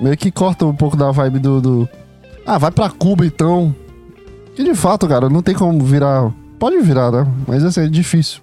Meio 0.00 0.16
que 0.16 0.30
corta 0.30 0.64
um 0.66 0.74
pouco 0.74 0.96
da 0.96 1.10
vibe 1.10 1.38
do. 1.40 1.60
do- 1.60 1.88
Ah, 2.46 2.56
vai 2.58 2.70
pra 2.70 2.88
Cuba 2.90 3.26
então. 3.26 3.74
Que 4.54 4.62
de 4.64 4.74
fato, 4.74 5.06
cara, 5.08 5.28
não 5.28 5.42
tem 5.42 5.54
como 5.54 5.82
virar. 5.84 6.32
Pode 6.58 6.80
virar, 6.80 7.10
né? 7.10 7.26
Mas 7.46 7.64
assim, 7.64 7.80
é 7.82 7.88
difícil. 7.88 8.40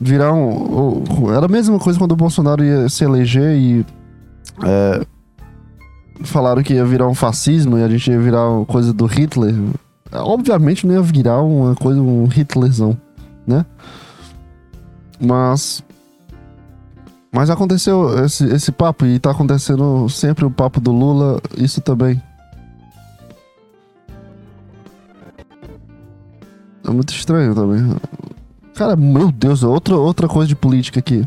Virar 0.00 0.32
um. 0.32 1.04
Era 1.34 1.46
a 1.46 1.48
mesma 1.48 1.78
coisa 1.78 1.98
quando 1.98 2.12
o 2.12 2.16
Bolsonaro 2.16 2.64
ia 2.64 2.88
se 2.88 3.04
eleger 3.04 3.56
e. 3.56 3.86
é, 4.64 5.06
falaram 6.22 6.62
que 6.62 6.74
ia 6.74 6.84
virar 6.84 7.08
um 7.08 7.14
fascismo 7.14 7.78
e 7.78 7.82
a 7.82 7.88
gente 7.88 8.10
ia 8.10 8.18
virar 8.18 8.48
uma 8.48 8.66
coisa 8.66 8.92
do 8.92 9.06
Hitler. 9.06 9.54
Obviamente 10.12 10.86
não 10.86 10.94
ia 10.94 11.02
virar 11.02 11.40
uma 11.42 11.74
coisa, 11.74 12.00
um 12.00 12.26
Hitlerzão, 12.26 12.96
né? 13.46 13.64
Mas. 15.20 15.82
Mas 17.32 17.48
aconteceu 17.48 18.24
esse, 18.24 18.44
esse 18.46 18.72
papo 18.72 19.06
e 19.06 19.18
tá 19.18 19.30
acontecendo 19.30 20.08
sempre 20.08 20.44
o 20.44 20.50
papo 20.50 20.80
do 20.80 20.90
Lula, 20.90 21.40
isso 21.56 21.80
também. 21.80 22.20
É 26.84 26.90
muito 26.90 27.14
estranho 27.14 27.54
também. 27.54 27.94
Cara, 28.74 28.96
meu 28.96 29.30
Deus, 29.30 29.62
outra, 29.62 29.96
outra 29.96 30.26
coisa 30.26 30.48
de 30.48 30.56
política 30.56 30.98
aqui. 30.98 31.24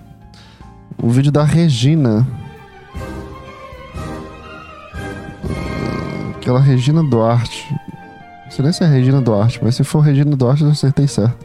O 1.02 1.10
vídeo 1.10 1.32
da 1.32 1.44
Regina. 1.44 2.28
Aquela 6.44 6.60
Regina 6.60 7.02
Duarte. 7.02 7.74
Não 8.44 8.52
sei 8.52 8.64
nem 8.66 8.74
se 8.74 8.84
é 8.84 8.86
Regina 8.86 9.22
Duarte, 9.22 9.62
mas 9.64 9.76
se 9.76 9.84
for 9.86 10.02
Regina 10.02 10.36
Duarte, 10.36 10.62
eu 10.64 10.72
acertei 10.72 11.08
certo. 11.08 11.38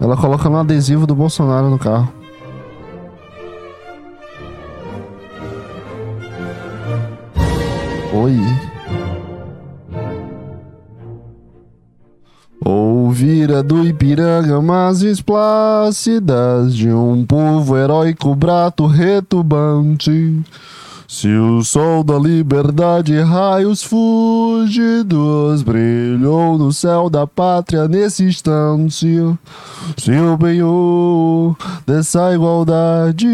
Ela 0.00 0.16
coloca 0.16 0.48
um 0.48 0.56
adesivo 0.56 1.08
do 1.08 1.14
Bolsonaro 1.16 1.68
no 1.68 1.76
carro. 1.76 2.08
Oi. 8.14 8.38
Ouvira 12.64 13.60
do 13.60 13.84
Ipiranga 13.84 14.62
margens 14.62 15.20
plácidas 15.20 16.76
de 16.76 16.92
um 16.92 17.26
povo 17.26 17.76
heróico 17.76 18.32
brato 18.36 18.86
retumbante. 18.86 20.44
Se 21.12 21.28
o 21.28 21.62
sol 21.62 22.02
da 22.02 22.18
liberdade 22.18 23.20
raios 23.20 23.82
fugidos 23.82 25.62
brilhou 25.62 26.56
no 26.56 26.72
céu 26.72 27.10
da 27.10 27.26
pátria 27.26 27.86
nesse 27.86 28.24
instante, 28.24 29.06
se 29.98 30.10
o 30.10 30.38
penhor 30.38 31.54
dessa 31.86 32.34
igualdade 32.34 33.28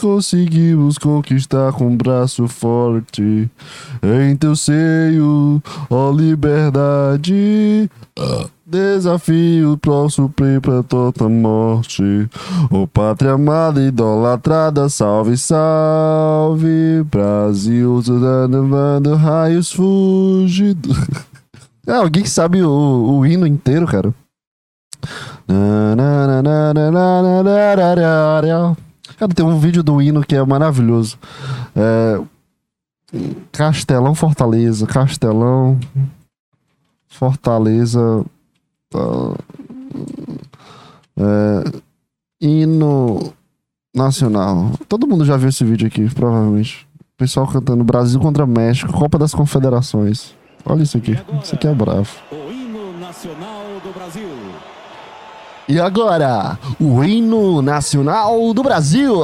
conseguimos 0.00 0.96
conquistar 0.96 1.70
com 1.74 1.88
um 1.88 1.96
braço 1.98 2.48
forte 2.48 3.50
em 4.02 4.34
teu 4.34 4.56
seio, 4.56 5.62
ó 5.90 6.10
liberdade. 6.10 7.90
Desafio 8.68 9.78
pro 9.78 10.10
suprir 10.10 10.60
pra 10.60 10.82
toda 10.82 11.28
morte. 11.28 12.02
Ô 12.68 12.84
pátria 12.84 13.34
amada, 13.34 13.80
idolatrada, 13.80 14.88
salve, 14.88 15.38
salve. 15.38 17.04
Brasil, 17.04 18.02
levando 18.50 19.14
raios 19.14 19.70
fugidos. 19.70 20.96
Ah, 21.86 21.98
alguém 21.98 22.24
sabe 22.24 22.64
o, 22.64 22.68
o 23.18 23.24
hino 23.24 23.46
inteiro, 23.46 23.86
cara? 23.86 24.12
Cara, 29.16 29.32
tem 29.32 29.46
um 29.46 29.60
vídeo 29.60 29.84
do 29.84 30.02
hino 30.02 30.24
que 30.24 30.34
é 30.34 30.44
maravilhoso. 30.44 31.16
É, 31.76 32.20
Castelão 33.52 34.16
Fortaleza, 34.16 34.84
Castelão 34.88 35.78
Fortaleza. 37.08 38.26
Tá, 38.90 38.98
é, 41.18 41.80
hino 42.40 43.32
nacional. 43.94 44.72
Todo 44.88 45.06
mundo 45.06 45.24
já 45.24 45.36
viu 45.36 45.48
esse 45.48 45.64
vídeo 45.64 45.86
aqui, 45.86 46.08
provavelmente. 46.14 46.86
O 47.00 47.16
pessoal 47.16 47.46
cantando 47.46 47.82
Brasil 47.82 48.20
contra 48.20 48.46
México, 48.46 48.92
Copa 48.92 49.18
das 49.18 49.34
Confederações. 49.34 50.34
Olha 50.64 50.82
isso 50.82 50.98
aqui. 50.98 51.18
Isso 51.42 51.54
aqui 51.54 51.66
é 51.66 51.74
bravo. 51.74 52.08
O 52.30 52.52
hino 52.52 52.98
nacional 52.98 53.64
do 53.82 53.92
Brasil. 53.92 54.28
E 55.68 55.80
agora, 55.80 56.58
o 56.78 57.02
hino 57.02 57.62
nacional 57.62 58.52
do 58.52 58.62
Brasil. 58.62 59.22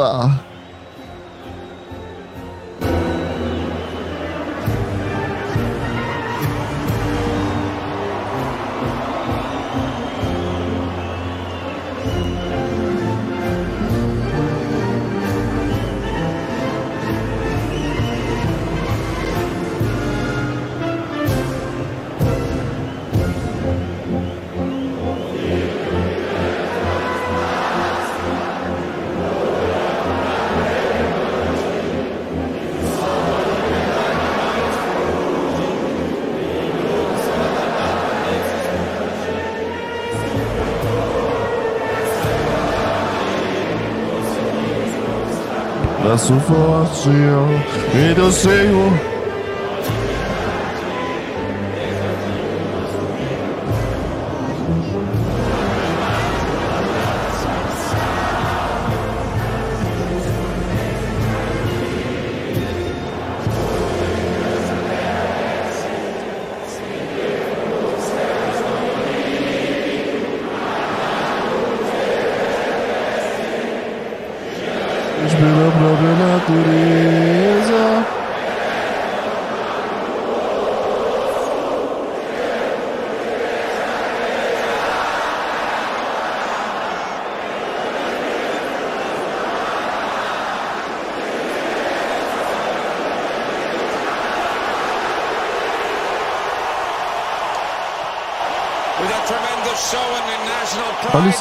Braço 46.12 46.38
forte, 46.40 47.08
em 47.08 48.12
Deus 48.14 48.34
Senhor. 48.34 49.11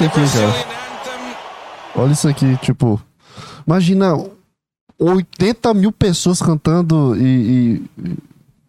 Isso 0.05 0.19
aqui, 0.19 0.37
cara. 0.37 0.81
Olha 1.95 2.11
isso 2.11 2.27
aqui, 2.27 2.57
tipo. 2.57 3.01
Imagina 3.65 4.17
80 4.99 5.73
mil 5.73 5.91
pessoas 5.91 6.41
cantando 6.41 7.15
e, 7.17 7.81
e. 7.97 8.17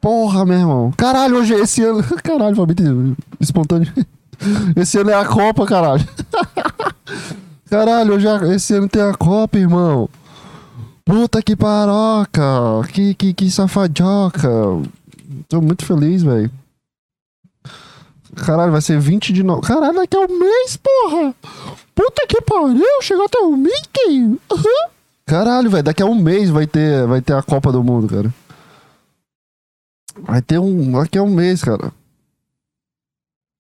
Porra, 0.01 0.45
meu 0.45 0.59
irmão. 0.59 0.93
Caralho, 0.97 1.39
hoje 1.39 1.55
esse 1.55 1.83
ano. 1.83 2.03
Caralho, 2.23 2.57
Fabito, 2.57 2.83
espontâneo. 3.41 3.93
Esse 4.75 4.99
ano 4.99 5.11
é 5.11 5.15
a 5.15 5.25
Copa, 5.25 5.65
caralho. 5.65 6.05
Caralho, 7.71 8.15
hoje 8.15 8.27
é, 8.27 8.55
esse 8.55 8.75
ano 8.75 8.89
tem 8.89 9.01
a 9.01 9.15
Copa, 9.15 9.57
irmão. 9.57 10.09
Puta 11.05 11.41
que 11.41 11.55
paroca. 11.55 12.43
Que, 12.93 13.15
que, 13.15 13.33
que 13.33 13.51
safadioca. 13.51 14.51
Tô 15.49 15.61
muito 15.61 15.85
feliz, 15.85 16.23
velho. 16.23 16.51
Caralho, 18.37 18.73
vai 18.73 18.81
ser 18.81 18.99
20 18.99 19.33
de 19.33 19.43
novembro. 19.43 19.69
Caralho, 19.69 19.95
daqui 19.95 20.17
a 20.17 20.21
um 20.21 20.39
mês, 20.39 20.77
porra! 20.77 21.35
Puta 21.95 22.27
que 22.27 22.41
pariu, 22.43 23.03
chegou 23.03 23.27
até 23.27 23.39
o 23.39 23.57
Mickey! 23.57 24.39
Uhum. 24.51 24.91
Caralho, 25.27 25.71
velho, 25.71 25.83
daqui 25.83 26.03
a 26.03 26.07
um 26.07 26.15
mês 26.15 26.51
vai 26.51 26.67
ter, 26.67 27.07
vai 27.07 27.21
ter 27.21 27.35
a 27.35 27.43
Copa 27.43 27.71
do 27.71 27.83
Mundo, 27.83 28.09
cara. 28.09 28.35
Vai 30.19 30.43
ter 30.43 30.59
um. 30.59 30.93
Daqui 30.93 31.19
a 31.19 31.23
um 31.23 31.35
mês, 31.35 31.63
cara. 31.63 31.93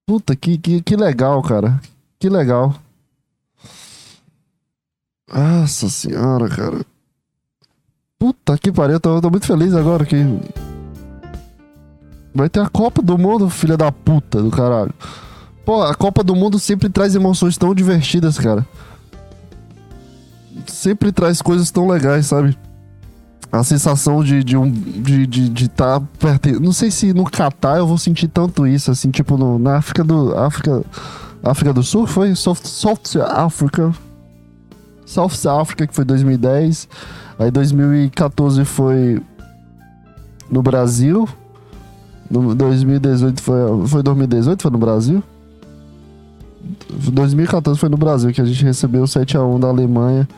Puta, 0.06 0.34
que, 0.36 0.58
que, 0.58 0.82
que 0.82 0.96
legal, 0.96 1.42
cara. 1.42 1.80
Que 2.18 2.28
legal. 2.28 2.74
Nossa 5.32 5.88
senhora, 5.88 6.48
cara. 6.48 6.84
Puta 8.18 8.58
que 8.58 8.70
pariu, 8.70 8.96
eu 8.96 9.00
tô, 9.00 9.20
tô 9.20 9.30
muito 9.30 9.46
feliz 9.46 9.74
agora 9.74 10.04
que. 10.04 10.16
Vai 12.34 12.48
ter 12.48 12.60
a 12.60 12.68
Copa 12.68 13.02
do 13.02 13.18
Mundo, 13.18 13.50
filha 13.50 13.76
da 13.76 13.92
puta 13.92 14.42
do 14.42 14.50
caralho. 14.50 14.92
Pô, 15.64 15.82
a 15.82 15.94
Copa 15.94 16.24
do 16.24 16.34
Mundo 16.34 16.58
sempre 16.58 16.88
traz 16.88 17.14
emoções 17.14 17.56
tão 17.56 17.74
divertidas, 17.74 18.38
cara. 18.38 18.66
Sempre 20.66 21.12
traz 21.12 21.42
coisas 21.42 21.70
tão 21.70 21.88
legais, 21.88 22.26
sabe? 22.26 22.56
A 23.50 23.62
sensação 23.62 24.24
de 24.24 24.42
de 24.42 24.56
um 24.56 24.70
de 24.70 25.26
de, 25.26 25.48
de 25.48 25.68
tá 25.68 26.00
perto, 26.18 26.58
não 26.58 26.72
sei 26.72 26.90
se 26.90 27.12
no 27.12 27.24
Catar 27.24 27.76
eu 27.76 27.86
vou 27.86 27.98
sentir 27.98 28.26
tanto 28.28 28.66
isso 28.66 28.90
assim, 28.90 29.10
tipo 29.10 29.36
no, 29.36 29.58
na 29.58 29.76
África 29.76 30.02
do 30.02 30.34
África 30.34 30.82
África 31.42 31.72
do 31.72 31.82
Sul 31.82 32.06
foi 32.06 32.34
South 32.34 32.64
South 32.64 33.20
Africa. 33.20 33.92
South 35.04 35.46
Africa 35.60 35.86
que 35.86 35.94
foi 35.94 36.04
2010. 36.04 36.88
Aí 37.38 37.50
2014 37.50 38.64
foi 38.64 39.20
no 40.50 40.62
Brasil. 40.62 41.28
No 42.30 42.54
2018 42.54 43.42
foi 43.42 43.86
foi 43.86 44.02
2018 44.02 44.62
foi 44.62 44.70
no 44.70 44.78
Brasil. 44.78 45.22
2014 46.90 47.78
foi 47.78 47.88
no 47.88 47.96
Brasil 47.96 48.32
que 48.32 48.40
a 48.40 48.44
gente 48.44 48.64
recebeu 48.64 49.06
7 49.06 49.36
a 49.36 49.42
1 49.42 49.60
da 49.60 49.68
Alemanha 49.68 50.28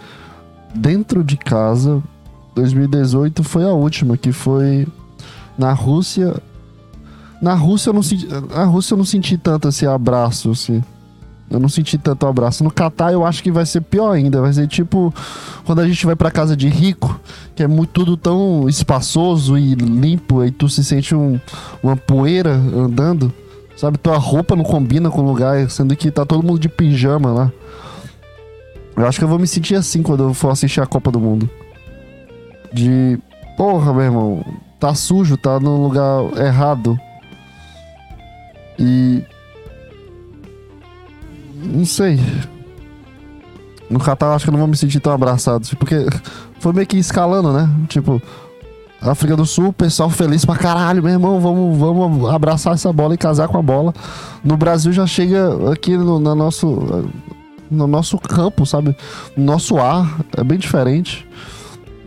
dentro 0.74 1.22
de 1.22 1.36
casa. 1.36 2.02
2018 2.54 3.42
foi 3.42 3.64
a 3.64 3.72
última, 3.72 4.16
que 4.16 4.32
foi 4.32 4.86
na 5.58 5.72
Rússia. 5.72 6.34
Na 7.40 7.54
Rússia 7.54 7.90
eu 7.90 7.94
não 7.94 8.02
senti, 8.02 8.26
na 8.26 8.64
Rússia 8.64 8.94
eu 8.94 8.98
não 8.98 9.04
senti 9.04 9.36
tanto 9.36 9.68
esse 9.68 9.86
abraço, 9.86 10.50
assim. 10.50 10.82
Eu 11.50 11.60
não 11.60 11.68
senti 11.68 11.98
tanto 11.98 12.26
abraço. 12.26 12.64
No 12.64 12.70
Catar 12.70 13.12
eu 13.12 13.24
acho 13.24 13.42
que 13.42 13.50
vai 13.50 13.66
ser 13.66 13.80
pior 13.82 14.12
ainda. 14.12 14.40
Vai 14.40 14.52
ser 14.52 14.66
tipo 14.66 15.12
quando 15.64 15.80
a 15.80 15.86
gente 15.86 16.04
vai 16.04 16.16
pra 16.16 16.30
casa 16.30 16.56
de 16.56 16.68
rico, 16.68 17.18
que 17.54 17.62
é 17.62 17.66
muito, 17.66 17.90
tudo 17.90 18.16
tão 18.16 18.68
espaçoso 18.68 19.56
e 19.56 19.74
limpo, 19.74 20.44
e 20.44 20.50
tu 20.50 20.68
se 20.68 20.82
sente 20.82 21.14
um, 21.14 21.38
uma 21.82 21.96
poeira 21.96 22.52
andando. 22.52 23.32
Sabe, 23.76 23.98
tua 23.98 24.16
roupa 24.16 24.54
não 24.54 24.64
combina 24.64 25.10
com 25.10 25.20
o 25.20 25.26
lugar, 25.26 25.68
sendo 25.68 25.96
que 25.96 26.10
tá 26.10 26.24
todo 26.24 26.46
mundo 26.46 26.60
de 26.60 26.68
pijama 26.68 27.32
lá. 27.32 27.52
Eu 28.96 29.06
acho 29.06 29.18
que 29.18 29.24
eu 29.24 29.28
vou 29.28 29.38
me 29.38 29.46
sentir 29.46 29.74
assim 29.74 30.02
quando 30.02 30.22
eu 30.22 30.34
for 30.34 30.50
assistir 30.50 30.80
a 30.80 30.86
Copa 30.86 31.10
do 31.10 31.18
Mundo. 31.18 31.50
De. 32.72 33.18
Porra, 33.56 33.92
meu 33.92 34.02
irmão. 34.02 34.44
Tá 34.78 34.94
sujo, 34.94 35.36
tá 35.36 35.58
no 35.58 35.82
lugar 35.82 36.38
errado. 36.38 36.98
E. 38.78 39.24
Não 41.64 41.84
sei. 41.84 42.20
No 43.88 43.98
Catar 43.98 44.34
acho 44.34 44.44
que 44.44 44.50
eu 44.50 44.52
não 44.52 44.58
vou 44.58 44.68
me 44.68 44.76
sentir 44.76 45.00
tão 45.00 45.12
abraçado. 45.12 45.66
Porque 45.76 46.06
foi 46.60 46.72
meio 46.72 46.86
que 46.86 46.96
escalando, 46.96 47.52
né? 47.52 47.68
Tipo. 47.88 48.20
África 49.00 49.36
do 49.36 49.44
Sul, 49.44 49.70
pessoal 49.70 50.08
feliz 50.08 50.46
pra 50.46 50.56
caralho, 50.56 51.02
meu 51.02 51.12
irmão, 51.12 51.38
vamos, 51.38 51.76
vamos 51.76 52.30
abraçar 52.30 52.72
essa 52.72 52.90
bola 52.90 53.12
e 53.12 53.18
casar 53.18 53.48
com 53.48 53.58
a 53.58 53.62
bola. 53.62 53.92
No 54.42 54.56
Brasil 54.56 54.94
já 54.94 55.06
chega 55.06 55.70
aqui 55.70 55.94
no, 55.94 56.18
no 56.18 56.34
nosso 56.34 57.04
no 57.70 57.86
nosso 57.86 58.18
campo, 58.18 58.64
sabe? 58.64 58.96
No 59.36 59.44
nosso 59.44 59.78
ar, 59.78 60.20
é 60.36 60.42
bem 60.42 60.58
diferente. 60.58 61.26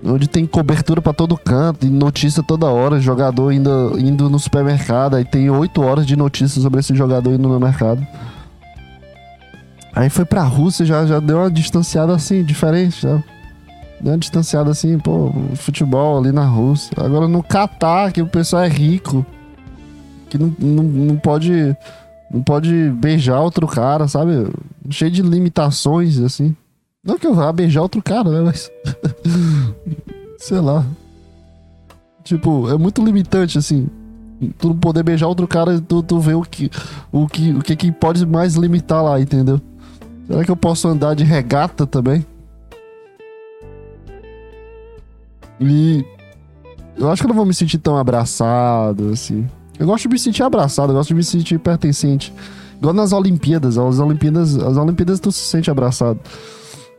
Onde 0.04 0.28
tem 0.28 0.46
cobertura 0.46 1.02
para 1.02 1.14
todo 1.14 1.36
canto, 1.38 1.86
e 1.86 1.90
notícia 1.90 2.42
toda 2.42 2.68
hora, 2.68 3.00
jogador 3.00 3.52
indo, 3.52 3.96
indo 4.00 4.30
no 4.30 4.40
supermercado, 4.40 5.16
aí 5.16 5.26
tem 5.26 5.50
oito 5.50 5.82
horas 5.82 6.06
de 6.06 6.16
notícia 6.16 6.62
sobre 6.62 6.80
esse 6.80 6.96
jogador 6.96 7.34
indo 7.34 7.50
no 7.50 7.60
mercado. 7.60 8.06
Aí 9.98 10.12
foi 10.12 10.26
pra 10.26 10.44
Rússia, 10.44 10.86
já, 10.86 11.08
já 11.08 11.20
deu 11.20 11.40
uma 11.40 11.50
distanciada 11.50 12.14
assim, 12.14 12.44
diferente, 12.44 13.02
sabe? 13.02 13.24
Deu 14.00 14.12
uma 14.12 14.20
distanciada 14.20 14.70
assim, 14.70 15.00
pô, 15.00 15.34
futebol 15.56 16.20
ali 16.20 16.32
na 16.32 16.46
Rússia. 16.46 16.92
Agora 16.98 17.28
no 17.28 17.42
Catar, 17.42 18.12
que 18.12 18.22
o 18.22 18.28
pessoal 18.28 18.62
é 18.62 18.68
rico. 18.68 19.26
Que 20.30 20.38
não, 20.38 20.54
não, 20.60 20.84
não 20.84 21.18
pode. 21.18 21.76
Não 22.30 22.44
pode 22.44 22.92
beijar 22.92 23.40
outro 23.40 23.66
cara, 23.66 24.08
sabe? 24.08 24.48
Cheio 24.88 25.10
de 25.10 25.24
limitações, 25.24 26.20
assim. 26.20 26.56
Não 27.04 27.18
que 27.18 27.26
eu 27.26 27.34
vá 27.34 27.52
beijar 27.52 27.82
outro 27.82 28.04
cara, 28.04 28.30
né? 28.30 28.42
Mas. 28.42 28.70
Sei 30.38 30.60
lá. 30.60 30.86
Tipo, 32.24 32.70
é 32.70 32.78
muito 32.78 33.04
limitante, 33.04 33.58
assim. 33.58 33.88
Tu 34.60 34.68
não 34.68 34.78
poder 34.78 35.02
beijar 35.02 35.26
outro 35.26 35.48
cara, 35.48 35.82
tu, 35.82 36.04
tu 36.04 36.20
vê 36.20 36.36
o 36.36 36.44
que, 36.44 36.70
o 37.12 37.28
que 37.28 37.52
o 37.54 37.62
que, 37.64 37.76
que 37.76 37.92
pode 37.92 38.24
mais 38.28 38.54
limitar 38.54 39.04
lá, 39.04 39.20
entendeu? 39.20 39.60
Será 40.28 40.44
que 40.44 40.52
eu 40.52 40.56
posso 40.56 40.88
andar 40.88 41.16
de 41.16 41.24
regata 41.24 41.88
também? 41.88 42.26
E 45.60 46.06
eu 46.98 47.10
acho 47.10 47.22
que 47.22 47.26
eu 47.26 47.30
não 47.30 47.36
vou 47.36 47.46
me 47.46 47.54
sentir 47.54 47.78
tão 47.78 47.98
abraçado, 47.98 49.10
assim. 49.10 49.48
Eu 49.80 49.88
gosto 49.88 50.04
de 50.04 50.10
me 50.10 50.20
sentir 50.20 50.44
abraçado, 50.44 50.92
eu 50.92 50.96
gosto 50.96 51.10
de 51.10 51.16
me 51.16 51.24
sentir 51.24 51.60
pertencente. 51.60 52.34
Igual 52.78 52.94
nas 52.94 53.12
Olimpíadas. 53.12 53.78
As 53.78 54.00
Olimpíadas, 54.00 54.58
as 54.58 54.78
Olimpíadas 54.78 55.20
tu 55.20 55.32
se 55.32 55.40
sente 55.40 55.72
abraçado. 55.72 56.20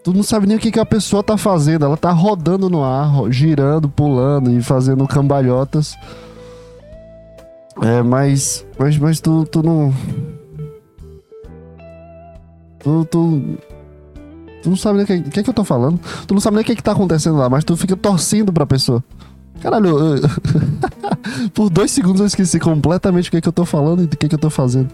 Tu 0.03 0.13
não 0.13 0.23
sabe 0.23 0.47
nem 0.47 0.57
o 0.57 0.61
que, 0.61 0.71
que 0.71 0.81
a 0.81 0.87
pessoa 0.87 1.23
tá 1.23 1.37
fazendo. 1.37 1.85
Ela 1.85 1.97
tá 1.97 2.11
rodando 2.11 2.71
no 2.71 2.83
ar, 2.83 3.31
girando, 3.31 3.89
pulando 3.89 4.51
e 4.51 4.63
fazendo 4.63 5.07
cambalhotas. 5.07 5.95
É, 7.83 8.03
mas. 8.03 8.65
Mas, 8.79 8.97
mas 8.99 9.21
tu, 9.21 9.45
tu 9.45 9.63
não. 9.63 9.93
Tu, 12.81 13.05
tu, 13.07 13.59
Tu 14.63 14.71
não 14.71 14.77
sabe 14.77 14.97
nem 14.97 15.05
o 15.05 15.07
que, 15.07 15.31
que, 15.31 15.41
é 15.41 15.43
que 15.43 15.51
eu 15.51 15.55
tô 15.55 15.65
falando. 15.65 16.01
Tu 16.27 16.35
não 16.35 16.41
sabe 16.41 16.57
nem 16.57 16.63
o 16.63 16.65
que, 16.67 16.73
é 16.73 16.75
que 16.75 16.83
tá 16.83 16.93
acontecendo 16.93 17.37
lá, 17.37 17.49
mas 17.49 17.65
tu 17.65 17.77
fica 17.77 17.97
torcendo 17.97 18.53
pra 18.53 18.67
pessoa. 18.67 19.03
Caralho, 19.61 20.17
eu... 20.17 20.21
por 21.55 21.71
dois 21.71 21.91
segundos 21.91 22.21
eu 22.21 22.27
esqueci 22.27 22.59
completamente 22.59 23.29
o 23.29 23.31
que, 23.31 23.39
é 23.39 23.41
que 23.41 23.49
eu 23.49 23.53
tô 23.53 23.65
falando 23.65 24.03
e 24.03 24.07
do 24.07 24.17
que, 24.17 24.27
é 24.27 24.29
que 24.29 24.35
eu 24.35 24.39
tô 24.39 24.51
fazendo. 24.51 24.89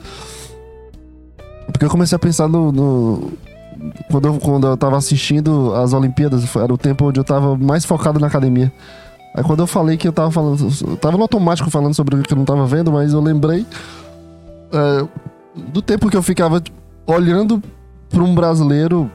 Porque 1.66 1.84
eu 1.84 1.90
comecei 1.90 2.14
a 2.14 2.18
pensar 2.18 2.46
no, 2.46 2.70
no, 2.70 3.32
quando 4.10 4.28
eu, 4.28 4.38
quando 4.38 4.66
eu 4.66 4.76
tava 4.76 4.96
assistindo 4.96 5.74
as 5.74 5.92
Olimpíadas, 5.92 6.44
era 6.56 6.72
o 6.72 6.78
tempo 6.78 7.06
onde 7.06 7.18
eu 7.18 7.24
tava 7.24 7.56
mais 7.56 7.84
focado 7.84 8.20
na 8.20 8.26
academia. 8.26 8.72
Aí 9.34 9.42
quando 9.42 9.60
eu 9.60 9.66
falei 9.66 9.96
que 9.96 10.06
eu 10.06 10.12
tava 10.12 10.30
falando. 10.30 10.68
Eu 10.86 10.96
tava 10.96 11.16
no 11.16 11.22
automático 11.22 11.70
falando 11.70 11.94
sobre 11.94 12.16
o 12.16 12.22
que 12.22 12.32
eu 12.32 12.38
não 12.38 12.44
tava 12.44 12.66
vendo, 12.66 12.92
mas 12.92 13.12
eu 13.12 13.20
lembrei 13.20 13.66
é, 14.72 15.06
do 15.72 15.82
tempo 15.82 16.08
que 16.08 16.16
eu 16.16 16.22
ficava 16.22 16.62
olhando 17.06 17.62
pra 18.08 18.22
um 18.22 18.34
brasileiro. 18.34 19.10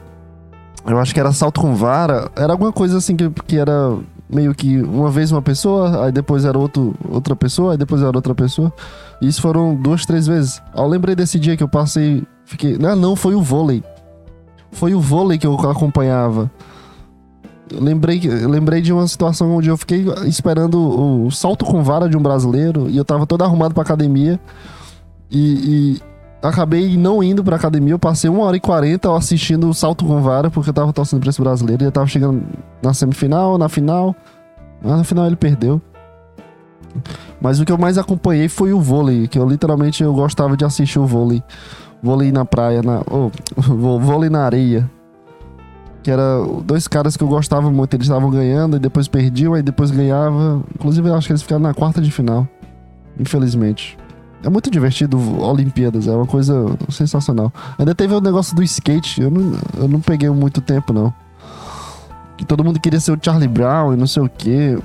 Eu 0.86 0.98
acho 0.98 1.12
que 1.12 1.20
era 1.20 1.32
salto 1.32 1.60
com 1.60 1.74
vara. 1.74 2.30
Era 2.36 2.52
alguma 2.52 2.72
coisa 2.72 2.98
assim 2.98 3.16
que, 3.16 3.28
que 3.46 3.56
era 3.56 3.98
meio 4.28 4.54
que 4.54 4.80
uma 4.80 5.10
vez 5.10 5.32
uma 5.32 5.42
pessoa, 5.42 6.04
aí 6.04 6.12
depois 6.12 6.44
era 6.44 6.56
outro, 6.56 6.94
outra 7.08 7.34
pessoa, 7.34 7.72
aí 7.72 7.78
depois 7.78 8.00
era 8.02 8.16
outra 8.16 8.34
pessoa. 8.34 8.72
E 9.20 9.26
isso 9.26 9.42
foram 9.42 9.74
duas, 9.74 10.06
três 10.06 10.26
vezes. 10.26 10.62
Eu 10.74 10.86
lembrei 10.86 11.14
desse 11.14 11.38
dia 11.38 11.56
que 11.56 11.62
eu 11.62 11.68
passei. 11.68 12.22
Fiquei. 12.44 12.78
Não, 12.78 12.96
não, 12.96 13.16
foi 13.16 13.34
o 13.34 13.42
vôlei. 13.42 13.82
Foi 14.72 14.94
o 14.94 15.00
vôlei 15.00 15.36
que 15.36 15.46
eu 15.46 15.54
acompanhava. 15.54 16.50
Lembrei, 17.72 18.20
eu 18.24 18.48
lembrei 18.48 18.80
de 18.80 18.92
uma 18.92 19.06
situação 19.06 19.54
onde 19.56 19.68
eu 19.68 19.76
fiquei 19.76 20.04
esperando 20.26 20.76
o, 21.26 21.30
salto 21.30 21.64
com 21.64 21.84
vara 21.84 22.08
de 22.08 22.16
um 22.16 22.22
brasileiro 22.22 22.90
e 22.90 22.96
eu 22.96 23.04
tava 23.04 23.26
todo 23.26 23.42
arrumado 23.42 23.74
pra 23.74 23.82
academia. 23.82 24.40
E 25.30 26.00
acabei 26.42 26.96
não 26.96 27.22
indo 27.22 27.44
pra 27.44 27.56
academia. 27.56 27.94
Eu 27.94 27.98
passei 27.98 28.30
uma 28.30 28.44
hora 28.44 28.56
e 28.56 28.60
quarenta 28.60 29.14
assistindo 29.14 29.68
o 29.68 29.74
salto 29.74 30.04
com 30.04 30.20
vara 30.20 30.50
porque 30.50 30.70
eu 30.70 30.74
tava 30.74 30.92
torcendo 30.92 31.20
pra 31.20 31.30
esse 31.30 31.40
brasileiro. 31.40 31.82
E 31.82 31.86
eu 31.86 31.92
tava 31.92 32.06
chegando 32.06 32.42
na 32.82 32.94
semifinal, 32.94 33.58
na 33.58 33.68
final. 33.68 34.14
Mas 34.82 34.98
na 34.98 35.04
final 35.04 35.26
ele 35.26 35.36
perdeu. 35.36 35.80
Mas 37.40 37.60
o 37.60 37.64
que 37.64 37.72
eu 37.72 37.78
mais 37.78 37.98
acompanhei 37.98 38.48
foi 38.48 38.72
o 38.72 38.80
vôlei, 38.80 39.28
que 39.28 39.38
eu 39.38 39.48
literalmente 39.48 40.02
eu 40.02 40.12
gostava 40.12 40.56
de 40.56 40.64
assistir 40.64 40.98
o 40.98 41.06
vôlei. 41.06 41.42
Vôlei 42.02 42.32
na 42.32 42.44
praia, 42.44 42.82
na, 42.82 43.02
oh, 43.10 43.30
vôlei 43.98 44.30
na 44.30 44.44
areia. 44.44 44.90
Que 46.02 46.10
era 46.10 46.42
dois 46.64 46.88
caras 46.88 47.16
que 47.16 47.22
eu 47.22 47.28
gostava 47.28 47.70
muito. 47.70 47.94
Eles 47.94 48.06
estavam 48.06 48.30
ganhando 48.30 48.76
e 48.76 48.80
depois 48.80 49.06
perdiam, 49.06 49.52
aí 49.52 49.62
depois 49.62 49.90
ganhava. 49.90 50.62
Inclusive, 50.74 51.08
eu 51.08 51.14
acho 51.14 51.26
que 51.26 51.32
eles 51.32 51.42
ficaram 51.42 51.62
na 51.62 51.74
quarta 51.74 52.00
de 52.00 52.10
final. 52.10 52.48
Infelizmente. 53.18 53.98
É 54.42 54.48
muito 54.48 54.70
divertido 54.70 55.18
Olimpíadas, 55.42 56.06
é 56.06 56.12
uma 56.12 56.26
coisa 56.26 56.54
sensacional. 56.88 57.52
Ainda 57.78 57.94
teve 57.94 58.14
o 58.14 58.20
negócio 58.20 58.56
do 58.56 58.62
skate, 58.62 59.20
eu 59.20 59.30
não, 59.30 59.58
eu 59.76 59.88
não 59.88 60.00
peguei 60.00 60.30
muito 60.30 60.60
tempo, 60.60 60.92
não. 60.92 61.12
Que 62.38 62.44
todo 62.44 62.64
mundo 62.64 62.80
queria 62.80 62.98
ser 62.98 63.12
o 63.12 63.18
Charlie 63.20 63.48
Brown 63.48 63.92
e 63.92 63.96
não 63.96 64.06
sei 64.06 64.22
o 64.22 64.28
quê. 64.28 64.78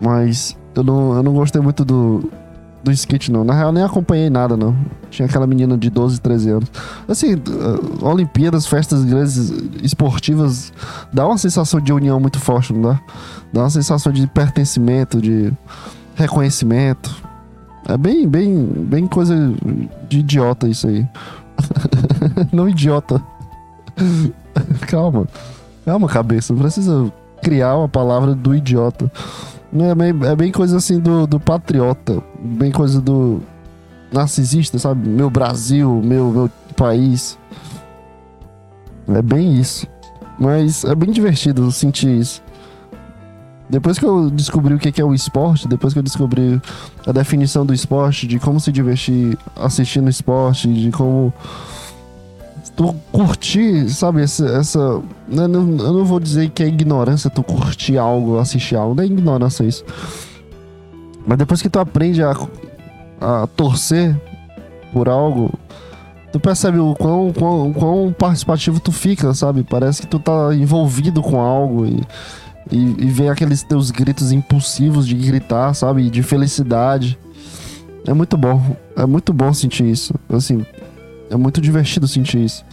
Mas 0.00 0.56
eu 0.74 0.82
não, 0.82 1.14
eu 1.14 1.22
não 1.22 1.32
gostei 1.32 1.62
muito 1.62 1.84
do, 1.84 2.28
do 2.82 2.92
skate, 2.92 3.30
não. 3.30 3.44
Na 3.44 3.54
real, 3.54 3.72
nem 3.72 3.82
acompanhei 3.82 4.28
nada, 4.28 4.56
não. 4.56 4.76
Tinha 5.10 5.26
aquela 5.26 5.46
menina 5.46 5.78
de 5.78 5.88
12, 5.88 6.20
13 6.20 6.50
anos. 6.50 6.72
Assim, 7.08 7.34
uh, 7.34 8.04
Olimpíadas, 8.04 8.66
festas 8.66 9.04
grandes 9.04 9.52
esportivas, 9.82 10.72
dá 11.12 11.26
uma 11.26 11.38
sensação 11.38 11.80
de 11.80 11.92
união 11.92 12.18
muito 12.20 12.38
forte, 12.38 12.72
não 12.72 12.82
dá? 12.82 13.00
Dá 13.52 13.60
uma 13.62 13.70
sensação 13.70 14.12
de 14.12 14.26
pertencimento, 14.26 15.20
de 15.20 15.52
reconhecimento. 16.14 17.25
É 17.88 17.96
bem, 17.96 18.28
bem, 18.28 18.66
bem 18.66 19.06
coisa 19.06 19.34
de 20.08 20.18
idiota 20.18 20.68
isso 20.68 20.88
aí. 20.88 21.06
não 22.52 22.68
idiota. 22.68 23.22
Calma. 24.88 25.26
Calma, 25.84 26.08
cabeça. 26.08 26.52
Não 26.52 26.60
precisa 26.60 27.12
criar 27.42 27.76
uma 27.76 27.88
palavra 27.88 28.34
do 28.34 28.54
idiota. 28.54 29.10
É 29.72 29.94
bem, 29.94 30.14
é 30.24 30.36
bem 30.36 30.50
coisa 30.50 30.78
assim 30.78 30.98
do, 30.98 31.26
do 31.26 31.38
patriota. 31.38 32.22
Bem 32.40 32.72
coisa 32.72 33.00
do 33.00 33.40
narcisista, 34.12 34.78
sabe? 34.78 35.08
Meu 35.08 35.30
Brasil, 35.30 36.00
meu, 36.04 36.30
meu 36.30 36.50
país. 36.76 37.38
É 39.08 39.22
bem 39.22 39.60
isso. 39.60 39.86
Mas 40.38 40.84
é 40.84 40.94
bem 40.94 41.10
divertido 41.10 41.70
sentir 41.70 42.18
isso. 42.18 42.42
Depois 43.68 43.98
que 43.98 44.04
eu 44.04 44.30
descobri 44.30 44.74
o 44.74 44.78
que 44.78 45.00
é 45.00 45.04
o 45.04 45.12
esporte, 45.12 45.66
depois 45.66 45.92
que 45.92 45.98
eu 45.98 46.02
descobri 46.02 46.60
a 47.04 47.10
definição 47.10 47.66
do 47.66 47.74
esporte, 47.74 48.26
de 48.26 48.38
como 48.38 48.60
se 48.60 48.70
divertir 48.70 49.36
assistindo 49.56 50.08
esporte, 50.08 50.72
de 50.72 50.92
como 50.92 51.32
tu 52.76 52.94
curtir, 53.10 53.88
sabe, 53.88 54.22
essa. 54.22 54.46
essa 54.46 54.78
eu, 54.78 55.02
não, 55.48 55.62
eu 55.84 55.92
não 55.92 56.04
vou 56.04 56.20
dizer 56.20 56.50
que 56.50 56.62
é 56.62 56.68
ignorância 56.68 57.28
tu 57.28 57.42
curtir 57.42 57.98
algo, 57.98 58.38
assistir 58.38 58.76
algo, 58.76 58.94
não 58.94 59.02
é 59.02 59.06
ignorância 59.06 59.64
isso. 59.64 59.84
Mas 61.26 61.38
depois 61.38 61.60
que 61.60 61.68
tu 61.68 61.80
aprende 61.80 62.22
a, 62.22 62.36
a 63.20 63.48
torcer 63.48 64.14
por 64.92 65.08
algo, 65.08 65.50
tu 66.30 66.38
percebe 66.38 66.78
o 66.78 66.94
quão, 66.94 67.32
quão, 67.32 67.72
quão 67.72 68.14
participativo 68.16 68.78
tu 68.78 68.92
fica, 68.92 69.34
sabe? 69.34 69.64
Parece 69.64 70.02
que 70.02 70.06
tu 70.06 70.20
tá 70.20 70.54
envolvido 70.54 71.20
com 71.20 71.40
algo 71.40 71.84
e, 71.84 72.00
e, 72.70 72.78
e 72.78 73.06
vem 73.06 73.28
aqueles 73.28 73.62
teus 73.62 73.90
gritos 73.90 74.32
impulsivos 74.32 75.06
de 75.06 75.14
gritar, 75.14 75.74
sabe? 75.74 76.10
De 76.10 76.22
felicidade. 76.22 77.18
É 78.06 78.12
muito 78.12 78.36
bom. 78.36 78.76
É 78.96 79.06
muito 79.06 79.32
bom 79.32 79.52
sentir 79.52 79.84
isso. 79.84 80.14
Assim, 80.28 80.64
é 81.30 81.36
muito 81.36 81.60
divertido 81.60 82.08
sentir 82.08 82.44
isso. 82.44 82.64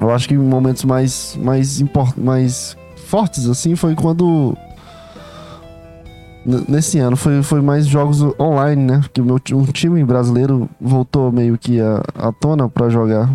Eu 0.00 0.10
acho 0.10 0.28
que 0.28 0.36
momentos 0.36 0.84
mais, 0.84 1.36
mais, 1.42 1.82
mais 2.16 2.76
fortes, 3.06 3.48
assim, 3.48 3.74
foi 3.74 3.94
quando. 3.94 4.56
Nesse 6.46 6.98
ano 6.98 7.16
foi, 7.16 7.42
foi 7.42 7.60
mais 7.60 7.86
jogos 7.86 8.22
online, 8.40 8.82
né? 8.82 9.00
Porque 9.00 9.20
meu, 9.20 9.38
um 9.52 9.64
time 9.66 10.02
brasileiro 10.04 10.68
voltou 10.80 11.30
meio 11.30 11.58
que 11.58 11.80
à, 11.80 12.02
à 12.14 12.32
tona 12.32 12.68
para 12.68 12.88
jogar. 12.88 13.28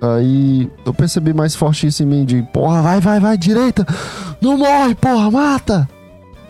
Aí 0.00 0.70
eu 0.84 0.92
percebi 0.92 1.32
mais 1.32 1.54
forte 1.54 1.86
isso 1.86 2.02
em 2.02 2.06
mim 2.06 2.24
de 2.24 2.42
porra, 2.52 2.82
vai, 2.82 3.00
vai, 3.00 3.18
vai, 3.18 3.38
direita! 3.38 3.86
Não 4.40 4.58
morre, 4.58 4.94
porra, 4.94 5.30
mata! 5.30 5.88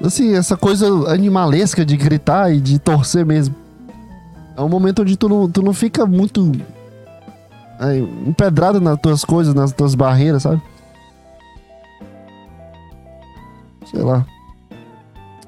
Assim, 0.02 0.34
essa 0.34 0.56
coisa 0.56 0.86
animalesca 1.10 1.84
de 1.84 1.96
gritar 1.96 2.52
e 2.52 2.60
de 2.60 2.78
torcer 2.78 3.24
mesmo. 3.24 3.54
É 4.56 4.60
um 4.60 4.68
momento 4.68 5.02
onde 5.02 5.16
tu 5.16 5.28
não, 5.28 5.48
tu 5.48 5.62
não 5.62 5.72
fica 5.72 6.04
muito 6.04 6.52
é, 7.78 7.98
empedrado 8.26 8.80
nas 8.80 8.98
tuas 9.00 9.24
coisas, 9.24 9.54
nas 9.54 9.72
tuas 9.72 9.94
barreiras, 9.94 10.42
sabe? 10.42 10.60
Sei 13.90 14.02
lá. 14.02 14.26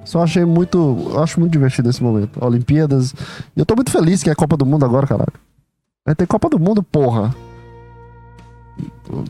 Só 0.05 0.23
achei 0.23 0.45
muito. 0.45 1.13
Acho 1.23 1.41
muito 1.41 1.53
divertido 1.53 1.91
esse 1.91 2.03
momento. 2.03 2.43
Olimpíadas. 2.43 3.13
E 3.55 3.61
eu 3.61 3.67
tô 3.67 3.75
muito 3.75 3.91
feliz 3.91 4.23
que 4.23 4.31
é 4.31 4.35
Copa 4.35 4.57
do 4.57 4.65
Mundo 4.65 4.85
agora, 4.85 5.07
caralho. 5.07 5.33
Vai 6.05 6.15
ter 6.15 6.27
Copa 6.27 6.49
do 6.49 6.59
Mundo, 6.59 6.83
porra. 6.83 7.35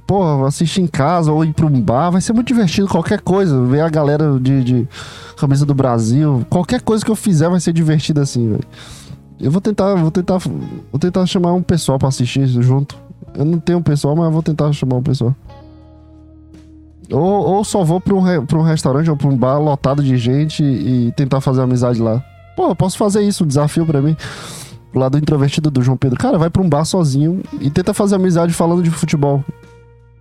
Porra, 0.07 0.49
assistir 0.49 0.81
em 0.81 0.87
casa 0.87 1.33
ou 1.33 1.45
ir 1.45 1.53
pra 1.53 1.67
um 1.67 1.81
bar, 1.81 2.11
vai 2.11 2.21
ser 2.21 2.33
muito 2.33 2.49
divertido. 2.49 2.89
Qualquer 2.89 3.21
coisa, 3.21 3.63
ver 3.65 3.81
a 3.81 3.89
galera 3.89 4.39
de, 4.41 4.65
de 4.65 4.89
camisa 5.37 5.65
do 5.65 5.75
Brasil, 5.75 6.45
qualquer 6.51 6.83
coisa 6.83 7.05
que 7.05 7.11
eu 7.11 7.17
fizer 7.17 7.49
vai 7.49 7.61
ser 7.61 7.73
divertido 7.73 8.21
assim, 8.21 8.49
velho. 8.49 8.65
Eu 9.41 9.51
vou 9.51 9.61
tentar, 9.61 9.95
vou 9.95 10.11
tentar, 10.11 10.39
vou 10.39 10.99
tentar 10.99 11.25
chamar 11.27 11.53
um 11.53 11.63
pessoal 11.63 11.99
para 11.99 12.09
assistir 12.09 12.47
junto. 12.47 12.97
Eu 13.35 13.45
não 13.45 13.61
tenho 13.61 13.79
um 13.79 13.83
pessoal, 13.83 14.17
mas 14.17 14.33
vou 14.33 14.43
tentar 14.43 14.73
chamar 14.73 14.97
um 14.97 15.03
pessoal. 15.03 15.35
Ou, 17.11 17.21
ou 17.21 17.65
só 17.65 17.85
vou 17.85 18.01
pra 18.01 18.15
um, 18.15 18.47
pra 18.47 18.59
um 18.59 18.63
restaurante 18.63 19.09
ou 19.09 19.17
pra 19.17 19.29
um 19.29 19.37
bar 19.37 19.59
lotado 19.59 20.03
de 20.03 20.17
gente 20.17 20.63
e 20.63 21.13
tentar 21.13 21.41
fazer 21.41 21.63
amizade 21.63 22.01
lá. 22.03 22.23
Pô, 22.57 22.69
eu 22.69 22.77
posso 22.77 22.99
fazer 22.99 23.23
isso, 23.23 23.45
um 23.45 23.47
desafio 23.47 23.87
para 23.87 24.03
mim. 24.03 24.17
O 24.95 24.99
lado 24.99 25.19
introvertido 25.19 25.71
do 25.71 25.83
João 25.83 25.97
Pedro. 25.97 26.19
Cara, 26.19 26.39
vai 26.39 26.49
pra 26.49 26.63
um 26.63 26.69
bar 26.69 26.85
sozinho 26.85 27.43
e 27.61 27.71
tenta 27.71 27.93
fazer 27.93 28.17
amizade 28.17 28.53
falando 28.53 28.83
de 28.83 28.91
futebol. 28.91 29.45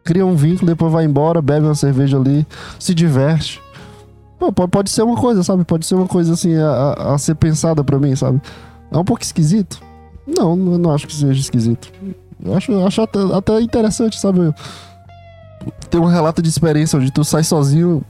Cria 0.03 0.25
um 0.25 0.35
vínculo, 0.35 0.67
depois 0.67 0.91
vai 0.91 1.05
embora, 1.05 1.41
bebe 1.41 1.65
uma 1.65 1.75
cerveja 1.75 2.17
ali, 2.17 2.45
se 2.79 2.93
diverte. 2.93 3.61
Pô, 4.39 4.51
pode 4.51 4.89
ser 4.89 5.01
uma 5.01 5.15
coisa, 5.15 5.43
sabe? 5.43 5.65
Pode 5.65 5.85
ser 5.85 5.95
uma 5.95 6.07
coisa 6.07 6.33
assim 6.33 6.55
a, 6.55 7.13
a, 7.13 7.17
ser 7.17 7.35
pensada 7.35 7.83
pra 7.83 7.97
mim, 7.97 8.15
sabe? 8.15 8.39
É 8.91 8.97
um 8.97 9.03
pouco 9.03 9.23
esquisito? 9.23 9.81
Não, 10.25 10.55
não 10.55 10.93
acho 10.93 11.07
que 11.07 11.15
seja 11.15 11.39
esquisito. 11.39 11.91
Eu 12.43 12.55
acho, 12.55 12.71
eu 12.71 12.85
acho 12.85 13.01
até, 13.01 13.19
até 13.33 13.61
interessante, 13.61 14.19
sabe? 14.19 14.53
Ter 15.89 15.97
um 15.97 16.05
relato 16.05 16.41
de 16.41 16.49
experiência 16.49 16.99
onde 16.99 17.11
tu 17.11 17.23
sai 17.23 17.43
sozinho, 17.43 18.03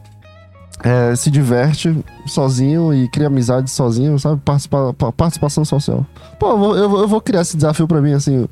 é, 0.84 1.16
se 1.16 1.32
diverte 1.32 1.96
sozinho 2.26 2.94
e 2.94 3.08
cria 3.10 3.28
amizade 3.28 3.70
sozinho, 3.70 4.18
sabe? 4.20 4.40
Participa, 4.44 4.94
participação 5.16 5.66
social. 5.66 6.06
Pô, 6.40 6.52
eu 6.52 6.58
vou, 6.58 6.78
eu 6.78 7.08
vou 7.08 7.22
criar 7.22 7.42
esse 7.42 7.56
desafio 7.56 7.88
pra 7.88 8.02
mim, 8.02 8.14
assim. 8.14 8.48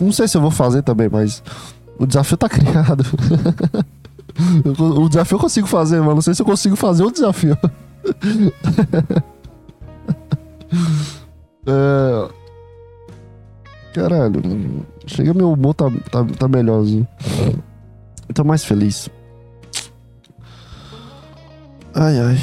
Não 0.00 0.12
sei 0.12 0.28
se 0.28 0.36
eu 0.36 0.40
vou 0.40 0.50
fazer 0.50 0.82
também, 0.82 1.08
mas 1.10 1.42
o 1.98 2.06
desafio 2.06 2.36
tá 2.36 2.48
criado. 2.50 3.04
o 4.78 5.08
desafio 5.08 5.36
eu 5.36 5.40
consigo 5.40 5.66
fazer, 5.66 6.00
mas 6.00 6.14
não 6.14 6.22
sei 6.22 6.34
se 6.34 6.42
eu 6.42 6.46
consigo 6.46 6.76
fazer 6.76 7.04
o 7.04 7.10
desafio. 7.10 7.56
É... 11.70 12.28
Caralho, 13.92 14.40
chega 15.06 15.34
meu 15.34 15.52
humor 15.52 15.74
tá, 15.74 15.84
tá, 16.10 16.24
tá 16.24 16.48
melhorzinho. 16.48 17.06
Eu 18.26 18.34
tô 18.34 18.44
mais 18.44 18.64
feliz. 18.64 19.10
Ai, 22.00 22.16
ai. 22.20 22.36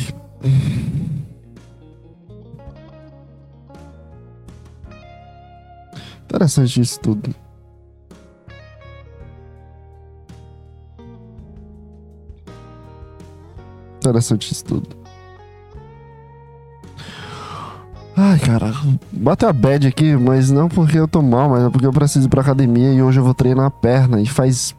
Interessante 6.26 6.82
isso 6.82 7.00
tudo. 7.00 7.34
Interessante 13.96 14.52
isso 14.52 14.66
tudo. 14.66 14.90
Ai, 18.18 18.38
cara, 18.40 18.74
bateu 19.10 19.48
a 19.48 19.54
bad 19.54 19.88
aqui, 19.88 20.18
mas 20.18 20.52
não 20.52 20.68
porque 20.68 21.00
eu 21.00 21.08
tô 21.08 21.22
mal, 21.22 21.50
mas 21.50 21.64
é 21.64 21.70
porque 21.70 21.86
eu 21.86 21.94
preciso 21.94 22.28
ir 22.28 22.30
pra 22.30 22.42
academia 22.42 22.92
e 22.94 23.02
hoje 23.02 23.22
eu 23.22 23.24
vou 23.24 23.34
treinar 23.34 23.68
a 23.68 23.72
perna. 23.72 24.20
E 24.20 24.26
faz 24.26 24.76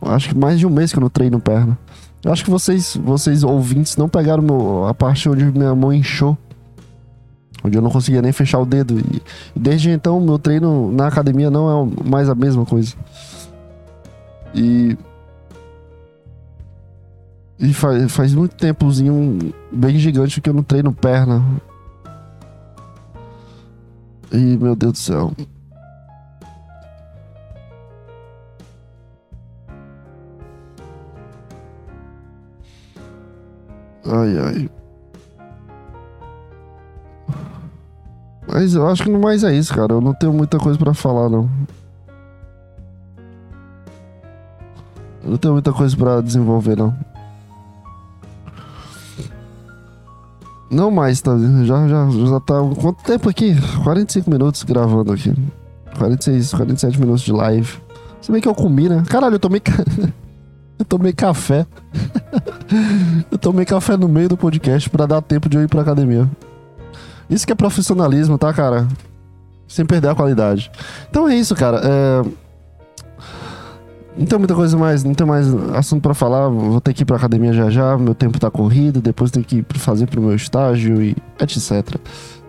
acho 0.00 0.28
que 0.28 0.38
mais 0.38 0.60
de 0.60 0.66
um 0.66 0.70
mês 0.70 0.92
que 0.92 0.98
eu 0.98 1.02
não 1.02 1.10
treino 1.10 1.40
perna. 1.40 1.76
Eu 2.24 2.32
acho 2.32 2.44
que 2.44 2.50
vocês, 2.50 2.96
vocês 2.96 3.42
ouvintes, 3.42 3.96
não 3.96 4.08
pegaram 4.08 4.42
meu, 4.42 4.86
a 4.86 4.94
parte 4.94 5.28
onde 5.28 5.44
minha 5.44 5.74
mão 5.74 5.92
inchou. 5.92 6.38
Onde 7.64 7.76
eu 7.76 7.82
não 7.82 7.90
conseguia 7.90 8.22
nem 8.22 8.32
fechar 8.32 8.58
o 8.58 8.66
dedo. 8.66 8.98
E 8.98 9.22
desde 9.54 9.90
então, 9.90 10.20
meu 10.20 10.38
treino 10.38 10.90
na 10.92 11.08
academia 11.08 11.50
não 11.50 11.68
é 11.68 12.08
mais 12.08 12.28
a 12.28 12.34
mesma 12.34 12.64
coisa. 12.64 12.94
E. 14.54 14.96
E 17.58 17.72
faz, 17.72 18.10
faz 18.10 18.34
muito 18.34 18.56
tempozinho 18.56 19.54
bem 19.70 19.96
gigante 19.98 20.40
que 20.40 20.50
eu 20.50 20.54
não 20.54 20.64
treino 20.64 20.92
perna. 20.92 21.44
E 24.32 24.56
meu 24.56 24.74
Deus 24.74 24.92
do 24.92 24.98
céu. 24.98 25.32
Ai, 34.12 34.38
ai. 34.38 34.70
Mas 38.46 38.74
eu 38.74 38.86
acho 38.86 39.04
que 39.04 39.10
não 39.10 39.18
mais 39.20 39.42
é 39.42 39.54
isso, 39.54 39.74
cara. 39.74 39.94
Eu 39.94 40.02
não 40.02 40.12
tenho 40.12 40.34
muita 40.34 40.58
coisa 40.58 40.78
para 40.78 40.92
falar, 40.92 41.30
não. 41.30 41.48
Eu 45.24 45.30
não 45.30 45.36
tenho 45.38 45.54
muita 45.54 45.72
coisa 45.72 45.96
para 45.96 46.20
desenvolver, 46.20 46.76
não. 46.76 46.94
Não 50.70 50.90
mais, 50.90 51.22
tá? 51.22 51.32
Já, 51.64 51.88
já, 51.88 52.10
já 52.10 52.40
tá. 52.40 52.54
Quanto 52.78 53.02
tempo 53.04 53.30
aqui? 53.30 53.54
45 53.82 54.30
minutos 54.30 54.62
gravando 54.62 55.12
aqui. 55.12 55.34
46, 55.96 56.52
47 56.52 57.00
minutos 57.00 57.22
de 57.22 57.32
live. 57.32 57.78
Se 58.20 58.30
bem 58.30 58.42
que 58.42 58.48
eu 58.48 58.54
comi, 58.54 58.90
né? 58.90 59.02
Caralho, 59.08 59.36
eu 59.36 59.40
tomei. 59.40 59.62
eu 60.82 60.84
tomei 60.84 61.12
café. 61.12 61.66
eu 63.30 63.38
tomei 63.38 63.64
café 63.64 63.96
no 63.96 64.08
meio 64.08 64.28
do 64.28 64.36
podcast 64.36 64.90
para 64.90 65.06
dar 65.06 65.22
tempo 65.22 65.48
de 65.48 65.56
eu 65.56 65.62
ir 65.62 65.68
pra 65.68 65.80
academia. 65.80 66.28
Isso 67.30 67.46
que 67.46 67.52
é 67.52 67.56
profissionalismo, 67.56 68.36
tá, 68.36 68.52
cara? 68.52 68.86
Sem 69.66 69.86
perder 69.86 70.08
a 70.08 70.14
qualidade. 70.14 70.70
Então 71.08 71.28
é 71.28 71.34
isso, 71.34 71.54
cara. 71.54 71.80
É... 71.82 72.22
Não 74.14 74.26
tem 74.26 74.38
muita 74.38 74.54
coisa 74.54 74.76
mais, 74.76 75.02
não 75.02 75.14
tem 75.14 75.26
mais 75.26 75.46
assunto 75.74 76.02
para 76.02 76.12
falar. 76.12 76.48
Vou 76.48 76.80
ter 76.80 76.92
que 76.92 77.02
ir 77.02 77.06
pra 77.06 77.16
academia 77.16 77.52
já 77.52 77.70
já. 77.70 77.96
Meu 77.96 78.14
tempo 78.14 78.38
tá 78.38 78.50
corrido. 78.50 79.00
Depois 79.00 79.30
tenho 79.30 79.44
que 79.44 79.64
fazer 79.74 80.06
pro 80.06 80.20
meu 80.20 80.34
estágio 80.34 81.00
e 81.00 81.16
etc. 81.40 81.96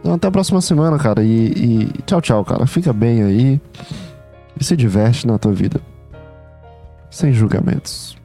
Então 0.01 0.13
até 0.15 0.27
a 0.27 0.31
próxima 0.31 0.59
semana, 0.59 0.97
cara. 0.97 1.23
E, 1.23 1.88
e 1.95 2.01
tchau, 2.05 2.19
tchau, 2.19 2.43
cara. 2.43 2.67
Fica 2.67 2.91
bem 2.91 3.23
aí. 3.23 3.61
E 4.59 4.63
se 4.63 4.75
diverte 4.75 5.25
na 5.25 5.38
tua 5.38 5.53
vida. 5.53 5.79
Sem 7.09 7.31
julgamentos. 7.31 8.17